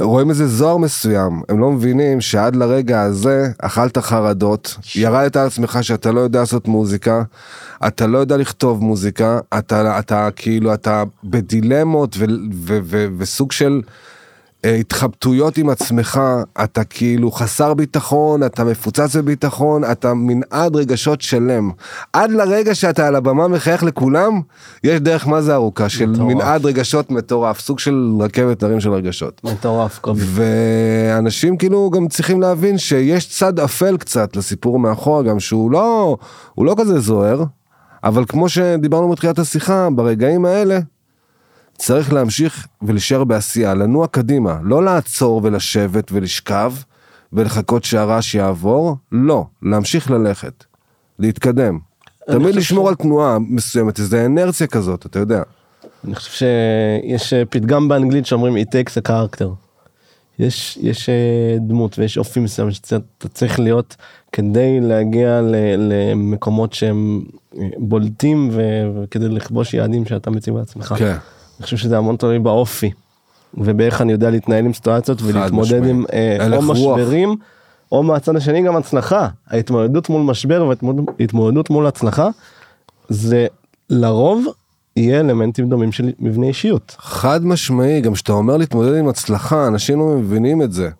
[0.00, 5.78] רואים איזה זוהר מסוים, הם לא מבינים שעד לרגע הזה אכלת חרדות, ירדת על עצמך
[5.82, 7.22] שאתה לא יודע לעשות מוזיקה,
[7.86, 13.82] אתה לא יודע לכתוב מוזיקה, אתה, אתה כאילו, אתה בדילמות ו, ו, ו, וסוג של
[14.74, 16.20] התחבטויות עם עצמך,
[16.64, 21.70] אתה כאילו חסר ביטחון, אתה מפוצץ בביטחון, אתה מנעד רגשות שלם.
[22.12, 24.40] עד לרגע שאתה על הבמה מחייך לכולם,
[24.84, 26.34] יש דרך מה זה ארוכה של מטורף.
[26.34, 29.40] מנעד רגשות מטורף, סוג של רכבת הרים של רגשות.
[29.44, 30.24] מטורף קובי.
[30.26, 36.16] ואנשים כאילו גם צריכים להבין שיש צד אפל קצת לסיפור מאחורה גם שהוא לא,
[36.54, 37.44] הוא לא כזה זוהר,
[38.04, 40.78] אבל כמו שדיברנו בתחילת השיחה, ברגעים האלה
[41.78, 46.72] צריך להמשיך ולהישאר בעשייה, לנוע קדימה, לא לעצור ולשבת ולשכב
[47.32, 50.64] ולחכות שהרעש יעבור, לא, להמשיך ללכת,
[51.18, 51.78] להתקדם.
[52.30, 55.42] תמיד לשמור ש- על תנועה מסוימת, איזה אנרציה כזאת, אתה יודע.
[56.04, 59.44] אני חושב שיש אה, פתגם באנגלית שאומרים it takes a character.
[60.38, 61.14] יש יש אה,
[61.60, 62.98] דמות ויש אופי מסוים שאתה
[63.34, 63.96] צריך להיות
[64.32, 67.22] כדי להגיע ל- למקומות שהם
[67.58, 68.62] אה, בולטים ו-
[69.04, 70.94] וכדי לכבוש יעדים שאתה מציב לעצמך.
[70.98, 71.16] כן.
[71.58, 72.90] אני חושב שזה המון תלוי באופי
[73.54, 75.86] ובאיך אני יודע להתנהל עם סיטואציות ולהתמודד.
[75.86, 76.70] עם אה, או רוח.
[76.70, 77.36] משברים
[77.92, 79.28] או מהצד השני גם הצלחה.
[79.46, 80.72] ההתמודדות מול משבר
[81.18, 82.28] והתמודדות מול הצלחה
[83.08, 83.46] זה
[83.90, 84.46] לרוב
[84.96, 86.96] יהיה אלמנטים דומים של מבנה אישיות.
[86.98, 90.90] חד משמעי, גם כשאתה אומר להתמודד עם הצלחה, אנשים לא מבינים את זה.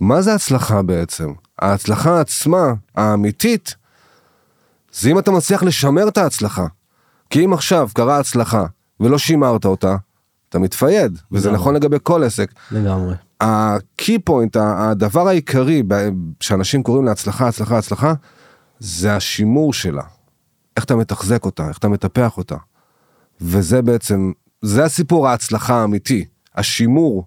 [0.00, 1.32] מה זה הצלחה בעצם?
[1.58, 3.74] ההצלחה עצמה, האמיתית,
[4.92, 6.66] זה אם אתה מצליח לשמר את ההצלחה.
[7.30, 8.66] כי אם עכשיו קרה הצלחה
[9.00, 9.96] ולא שימרת אותה,
[10.48, 11.60] אתה מתפייד, וזה לגמרי.
[11.60, 12.52] נכון לגבי כל עסק.
[12.70, 13.14] לגמרי.
[13.40, 15.82] ה-key point, ה- הדבר העיקרי
[16.40, 18.14] שאנשים קוראים להצלחה, הצלחה, הצלחה,
[18.78, 20.02] זה השימור שלה.
[20.76, 22.56] איך אתה מתחזק אותה, איך אתה מטפח אותה.
[23.40, 24.32] וזה בעצם,
[24.62, 26.24] זה הסיפור ההצלחה האמיתי,
[26.54, 27.26] השימור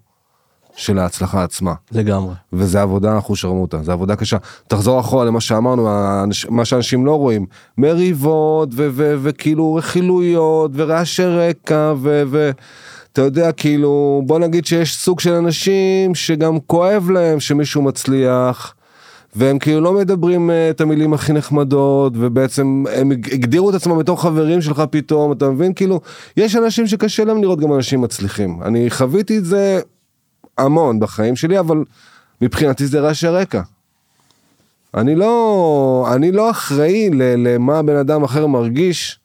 [0.78, 1.74] של ההצלחה עצמה.
[1.92, 2.34] לגמרי.
[2.52, 4.36] וזה עבודה אחושרמוטה, זה עבודה קשה.
[4.68, 7.46] תחזור אחורה למה שאמרנו, האנש- מה שאנשים לא רואים,
[7.78, 15.32] מריבות ו- ו- וכאילו רכילויות ורעשי רקע ואתה יודע כאילו בוא נגיד שיש סוג של
[15.32, 18.74] אנשים שגם כואב להם שמישהו מצליח.
[19.36, 23.98] והם כאילו לא מדברים אה, את המילים הכי נחמדות ובעצם הם הג- הגדירו את עצמם
[23.98, 26.00] בתור חברים שלך פתאום אתה מבין כאילו
[26.36, 29.80] יש אנשים שקשה להם לראות גם אנשים מצליחים אני חוויתי את זה
[30.58, 31.84] המון בחיים שלי, אבל
[32.40, 33.62] מבחינתי זה רעשי רקע.
[34.94, 39.20] אני לא, אני לא אחראי ל- למה בן אדם אחר מרגיש,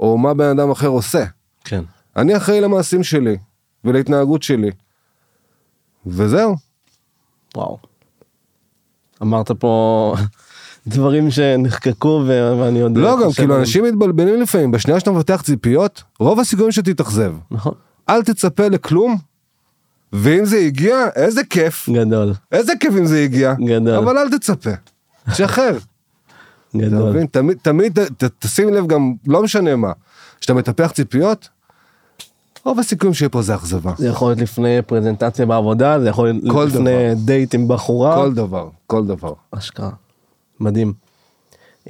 [0.00, 1.24] או מה בן אדם אחר עושה.
[1.64, 1.82] כן.
[2.16, 3.36] אני אחראי למעשים שלי,
[3.84, 4.70] ולהתנהגות שלי.
[6.06, 6.56] וזהו.
[7.56, 7.78] וואו.
[9.22, 10.14] אמרת פה
[10.86, 12.96] דברים שנחקקו ו- ואני עוד...
[12.96, 13.56] לא, גם כאילו.
[13.58, 17.34] אנשים מתבלבלים לפעמים, בשנייה שאתה מפתח ציפיות, רוב הסיכויים שתתאכזב.
[17.50, 17.74] נכון.
[18.08, 19.16] אל תצפה לכלום,
[20.12, 21.88] ואם זה הגיע, איזה כיף.
[21.88, 22.32] גדול.
[22.52, 23.54] איזה כיף אם זה הגיע.
[23.66, 23.94] גדול.
[23.94, 24.70] אבל אל תצפה.
[25.30, 25.78] תשחרר.
[26.70, 27.10] אתה גדול.
[27.10, 27.26] מבין?
[27.26, 29.92] תמיד, תמיד, ת, ת, תשים לב גם, לא משנה מה,
[30.40, 31.48] כשאתה מטפח ציפיות,
[32.64, 33.92] רוב הסיכויים שיהיה פה זה אכזבה.
[33.98, 38.14] זה יכול להיות לפני פרזנטציה בעבודה, זה יכול להיות לפני דייט עם בחורה.
[38.14, 39.32] כל דבר, כל דבר.
[39.50, 39.90] אשכרה.
[40.60, 40.92] מדהים.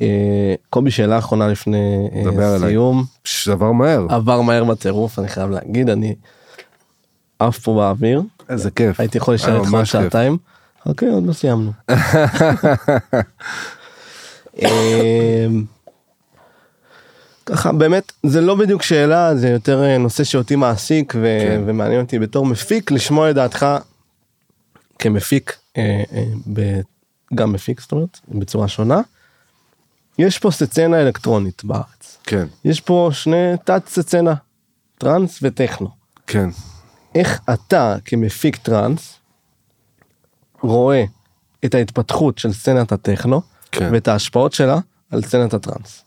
[0.00, 2.58] אה, קובי, שאלה אחרונה לפני אה, דבר.
[2.58, 3.04] סיום.
[3.22, 4.06] פש, עבר מהר.
[4.08, 6.14] עבר מהר בטירוף, אני חייב להגיד, אני
[7.38, 8.22] עף פה באוויר.
[8.48, 9.00] איזה כיף.
[9.00, 9.84] הייתי יכול להישאר איתך כיף.
[9.84, 10.38] שעתיים.
[10.86, 11.72] אוקיי, עוד לא סיימנו.
[14.62, 15.64] אמ,
[17.46, 21.62] ככה באמת זה לא בדיוק שאלה זה יותר אה, נושא שאותי מעסיק ו- כן.
[21.66, 23.66] ומעניין אותי בתור מפיק לשמוע את דעתך
[24.98, 26.80] כמפיק אה, אה, ב-
[27.34, 29.00] גם מפיק זאת אומרת בצורה שונה.
[30.18, 34.34] יש פה סצנה אלקטרונית בארץ כן, יש פה שני תת סצנה
[34.98, 35.88] טראנס וטכנו.
[36.26, 36.48] כן.
[37.14, 39.18] איך אתה כמפיק טראנס
[40.60, 41.04] רואה
[41.64, 43.42] את ההתפתחות של סצנת הטכנו
[43.72, 43.88] כן.
[43.92, 44.78] ואת ההשפעות שלה
[45.10, 46.04] על סצנת הטראנס.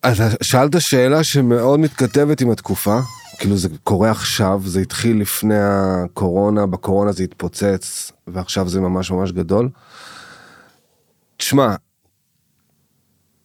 [0.00, 2.98] אתה שאלת שאלה שמאוד מתכתבת עם התקופה,
[3.38, 9.32] כאילו זה קורה עכשיו, זה התחיל לפני הקורונה, בקורונה זה התפוצץ, ועכשיו זה ממש ממש
[9.32, 9.68] גדול.
[11.36, 11.74] תשמע,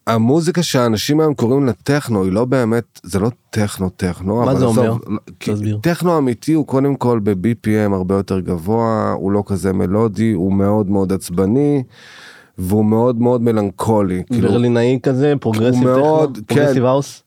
[0.08, 4.66] המוזיקה שהאנשים היום קוראים לה טכנו היא לא באמת, זה לא טכנו טכנו, מה זה
[4.66, 4.90] עזוב, אומר?
[5.08, 5.80] לא- כי תסביר.
[5.82, 10.90] טכנו אמיתי הוא קודם כל ב-BPM הרבה יותר גבוה, הוא לא כזה מלודי, הוא מאוד
[10.90, 11.84] מאוד עצבני,
[12.58, 14.24] והוא מאוד מאוד מלנכולי.
[14.32, 16.56] כאילו, ברלינאי כזה progressive מאוד, טכנו כן.
[16.56, 17.24] progressive house.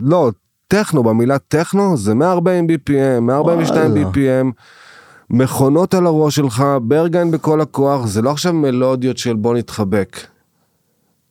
[0.00, 0.30] לא,
[0.68, 4.10] טכנו, במילה טכנו זה 140 BPM, 142 וואלה.
[4.10, 4.52] BPM,
[5.30, 10.16] מכונות על הראש שלך, ברגן בכל הכוח, זה לא עכשיו מלודיות של בוא נתחבק.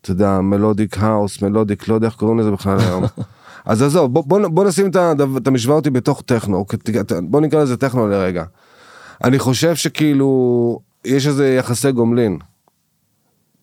[0.08, 3.04] אתה יודע, מלודיק האוס, מלודיק, לא יודע איך קוראים לזה בכלל היום.
[3.66, 4.96] אז עזוב, בוא, בוא, בוא נשים את,
[5.38, 6.80] את המשוואה אותי בתוך טכנו, אוקיי,
[7.22, 8.44] בוא נקרא לזה טכנו לרגע.
[9.24, 12.40] אני חושב שכאילו, יש איזה יחסי גומלין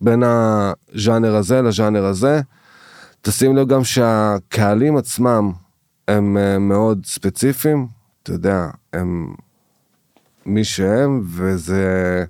[0.01, 2.41] בין הז'אנר הזה לז'אנר הזה.
[3.23, 5.53] תשים לב גם שהקהלים עצמם
[6.09, 7.87] הם אה, מאוד ספציפיים,
[8.23, 9.35] אתה יודע, הם
[10.47, 12.25] מי שהם, וזה...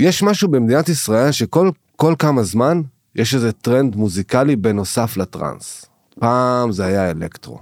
[0.00, 2.82] יש משהו במדינת ישראל שכל כל כמה זמן
[3.14, 5.86] יש איזה טרנד מוזיקלי בנוסף לטראנס.
[6.20, 7.58] פעם זה היה אלקטרו,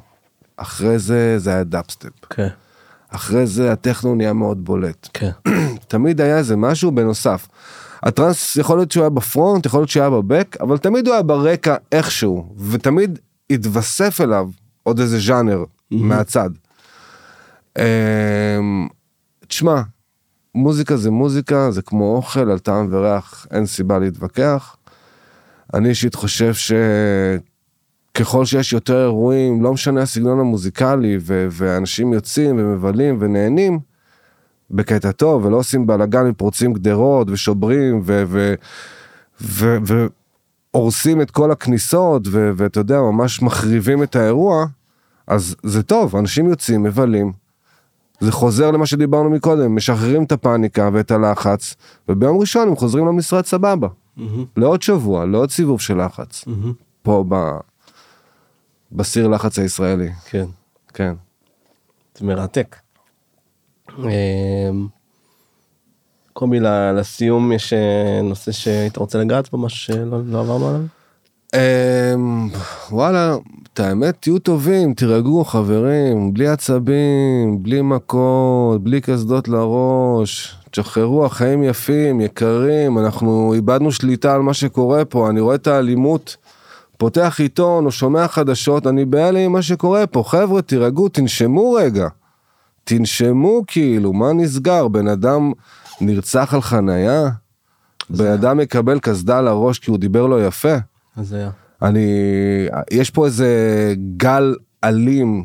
[0.57, 2.49] אחרי זה זה היה דאפסטפ, כן.
[3.09, 5.09] אחרי זה הטכנו נהיה מאוד בולט.
[5.12, 5.30] כן.
[5.89, 7.49] תמיד היה איזה משהו בנוסף.
[8.03, 11.07] הטראנס יכול להיות שהוא היה ב front, יכול להיות שהוא היה ב back, אבל תמיד
[11.07, 13.18] הוא היה ברקע איכשהו, ותמיד
[13.51, 14.49] התווסף אליו
[14.82, 16.51] עוד איזה ז'אנר מהצד.
[17.78, 18.89] אמ,
[19.49, 19.82] תשמע,
[20.55, 24.76] מוזיקה זה מוזיקה, זה כמו אוכל, על טעם וריח, אין סיבה להתווכח.
[25.74, 26.52] אני אישית חושב
[28.14, 33.80] שככל שיש יותר אירועים, לא משנה הסגנון המוזיקלי, ו- ואנשים יוצאים ומבלים ונהנים,
[34.70, 38.24] בקטע טוב, ולא עושים בלאגן ופורצים גדרות ושוברים ו...
[38.26, 38.55] ו...
[39.40, 39.76] ו...
[39.86, 40.07] ו...
[40.70, 44.66] הורסים את כל הכניסות, ואתה יודע, ממש מחריבים את האירוע,
[45.26, 47.32] אז זה טוב, אנשים יוצאים, מבלים.
[48.24, 51.74] זה חוזר למה שדיברנו מקודם, משחררים את הפאניקה ואת הלחץ,
[52.08, 53.88] וביום ראשון הם חוזרים למשרד סבבה.
[54.56, 56.44] לעוד שבוע, לעוד סיבוב של לחץ.
[57.02, 57.34] פה ב...
[58.92, 60.44] בסיר לחץ הישראלי, כן.
[60.94, 61.14] כן.
[62.18, 62.76] זה מרתק.
[63.98, 64.86] אמ,
[66.32, 66.58] קובי
[66.94, 70.80] לסיום יש אה, נושא שהיית רוצה לגעת בו משהו שלא לא עברנו עליו?
[71.54, 72.48] אמ,
[72.90, 73.36] וואלה,
[73.74, 81.62] את האמת, תהיו טובים, תירגעו חברים, בלי עצבים, בלי מכות, בלי קסדות לראש, תשחררו, החיים
[81.62, 86.36] יפים, יקרים, אנחנו איבדנו שליטה על מה שקורה פה, אני רואה את האלימות,
[86.98, 92.08] פותח עיתון או שומע חדשות, אני בהלם עם מה שקורה פה, חבר'ה, תירגעו, תנשמו רגע.
[92.84, 94.88] תנשמו כאילו, מה נסגר?
[94.88, 95.52] בן אדם
[96.00, 97.28] נרצח על חנייה?
[98.10, 100.74] בן אדם מקבל קסדה על הראש כי הוא דיבר לו יפה?
[101.16, 101.50] אז היה.
[101.85, 102.07] אני,
[102.91, 103.49] יש פה איזה
[104.16, 104.55] גל
[104.85, 105.45] אלים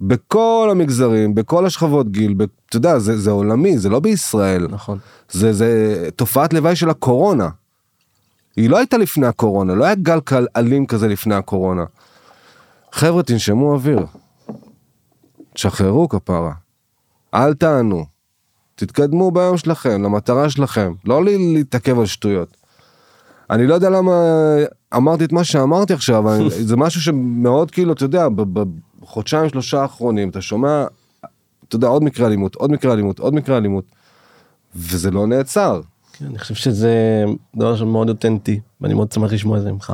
[0.00, 4.66] בכל המגזרים, בכל השכבות גיל, ב, אתה יודע, זה, זה עולמי, זה לא בישראל.
[4.70, 4.98] נכון.
[5.30, 7.48] זה, זה תופעת לוואי של הקורונה.
[8.56, 11.84] היא לא הייתה לפני הקורונה, לא היה גל קל אלים כזה לפני הקורונה.
[12.92, 14.06] חבר'ה, תנשמו אוויר.
[15.54, 16.52] תשחררו כפרה.
[17.34, 18.04] אל תענו.
[18.74, 20.92] תתקדמו ביום שלכם, למטרה שלכם.
[21.04, 22.56] לא להתעכב על שטויות.
[23.50, 24.12] אני לא יודע למה
[24.96, 26.24] אמרתי את מה שאמרתי עכשיו,
[26.70, 28.26] זה משהו שמאוד כאילו, אתה יודע,
[29.02, 30.84] בחודשיים שלושה האחרונים, אתה שומע,
[31.68, 33.84] אתה יודע, עוד מקרה אלימות, עוד מקרה אלימות, עוד מקרה אלימות,
[34.76, 35.80] וזה לא נעצר.
[36.12, 37.24] כן, אני חושב שזה
[37.56, 39.92] דבר שמאוד אותנטי ואני מאוד שמח לשמוע את זה ממך.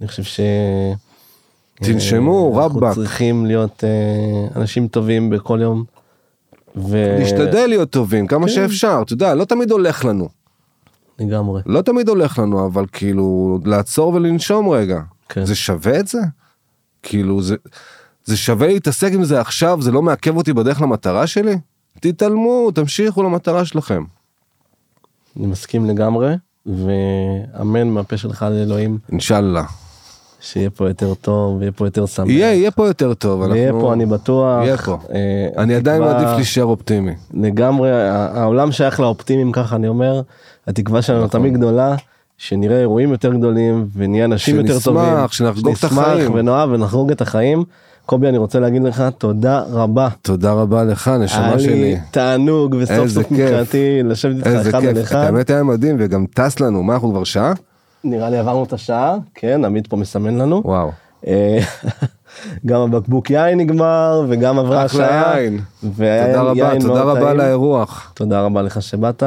[0.00, 0.40] אני חושב ש...
[1.74, 2.94] תנשמו, אה, אנחנו רבאק.
[2.94, 5.84] צריכים להיות אה, אנשים טובים בכל יום.
[6.76, 7.16] ו...
[7.18, 8.52] להשתדל להיות טובים כמה כן.
[8.52, 10.28] שאפשר, אתה יודע, לא תמיד הולך לנו.
[11.26, 11.62] לגמרי.
[11.66, 15.00] לא תמיד הולך לנו, אבל כאילו, לעצור ולנשום רגע.
[15.28, 15.44] כן.
[15.44, 16.18] זה שווה את זה?
[17.02, 17.56] כאילו, זה,
[18.24, 21.58] זה שווה להתעסק עם זה עכשיו, זה לא מעכב אותי בדרך למטרה שלי?
[22.00, 24.04] תתעלמו, תמשיכו למטרה שלכם.
[25.36, 26.34] אני מסכים לגמרי
[26.66, 29.64] ואמן מהפה שלך לאלוהים אינשאללה.
[30.40, 32.28] שיהיה פה יותר טוב ויהיה פה יותר שמח.
[32.28, 33.42] יהיה, יהיה פה יותר טוב.
[33.42, 34.62] אנחנו- פה אני בטוח.
[34.64, 34.98] יהיה פה.
[35.14, 37.12] אה, אני עדיין מעדיף להישאר אופטימי.
[37.34, 40.22] לגמרי העולם שייך לאופטימיים ככה אני אומר
[40.66, 41.40] התקווה שלנו נכון.
[41.40, 41.96] תמיד גדולה
[42.38, 46.34] שנראה אירועים יותר גדולים ונהיה אנשים יותר שנשמח, טובים שנחגוג את שנשמח החיים.
[46.34, 47.64] ונאהב ונחגוג את החיים.
[48.06, 50.08] קובי אני רוצה להגיד לך תודה רבה.
[50.22, 51.96] תודה רבה לך, היה נשמה לי שלי.
[52.10, 53.30] תענוג וסוף סוף.
[53.32, 54.96] מבחינתי לשבת איתך איזה אחד כיף.
[54.96, 55.16] על אחד.
[55.16, 57.52] האמת היה מדהים וגם טס לנו, מה אנחנו כבר שעה?
[58.04, 60.62] נראה לי עברנו את השעה כן עמית פה מסמן לנו.
[60.64, 60.90] וואו.
[61.26, 61.58] אה,
[62.66, 65.40] גם הבקבוק יין נגמר וגם עברה אחלה השעה.
[65.40, 65.60] יין.
[65.82, 67.40] והיה תודה רבה, יין תודה רבה על.
[67.40, 68.12] האירוח.
[68.14, 69.22] תודה רבה לך שבאת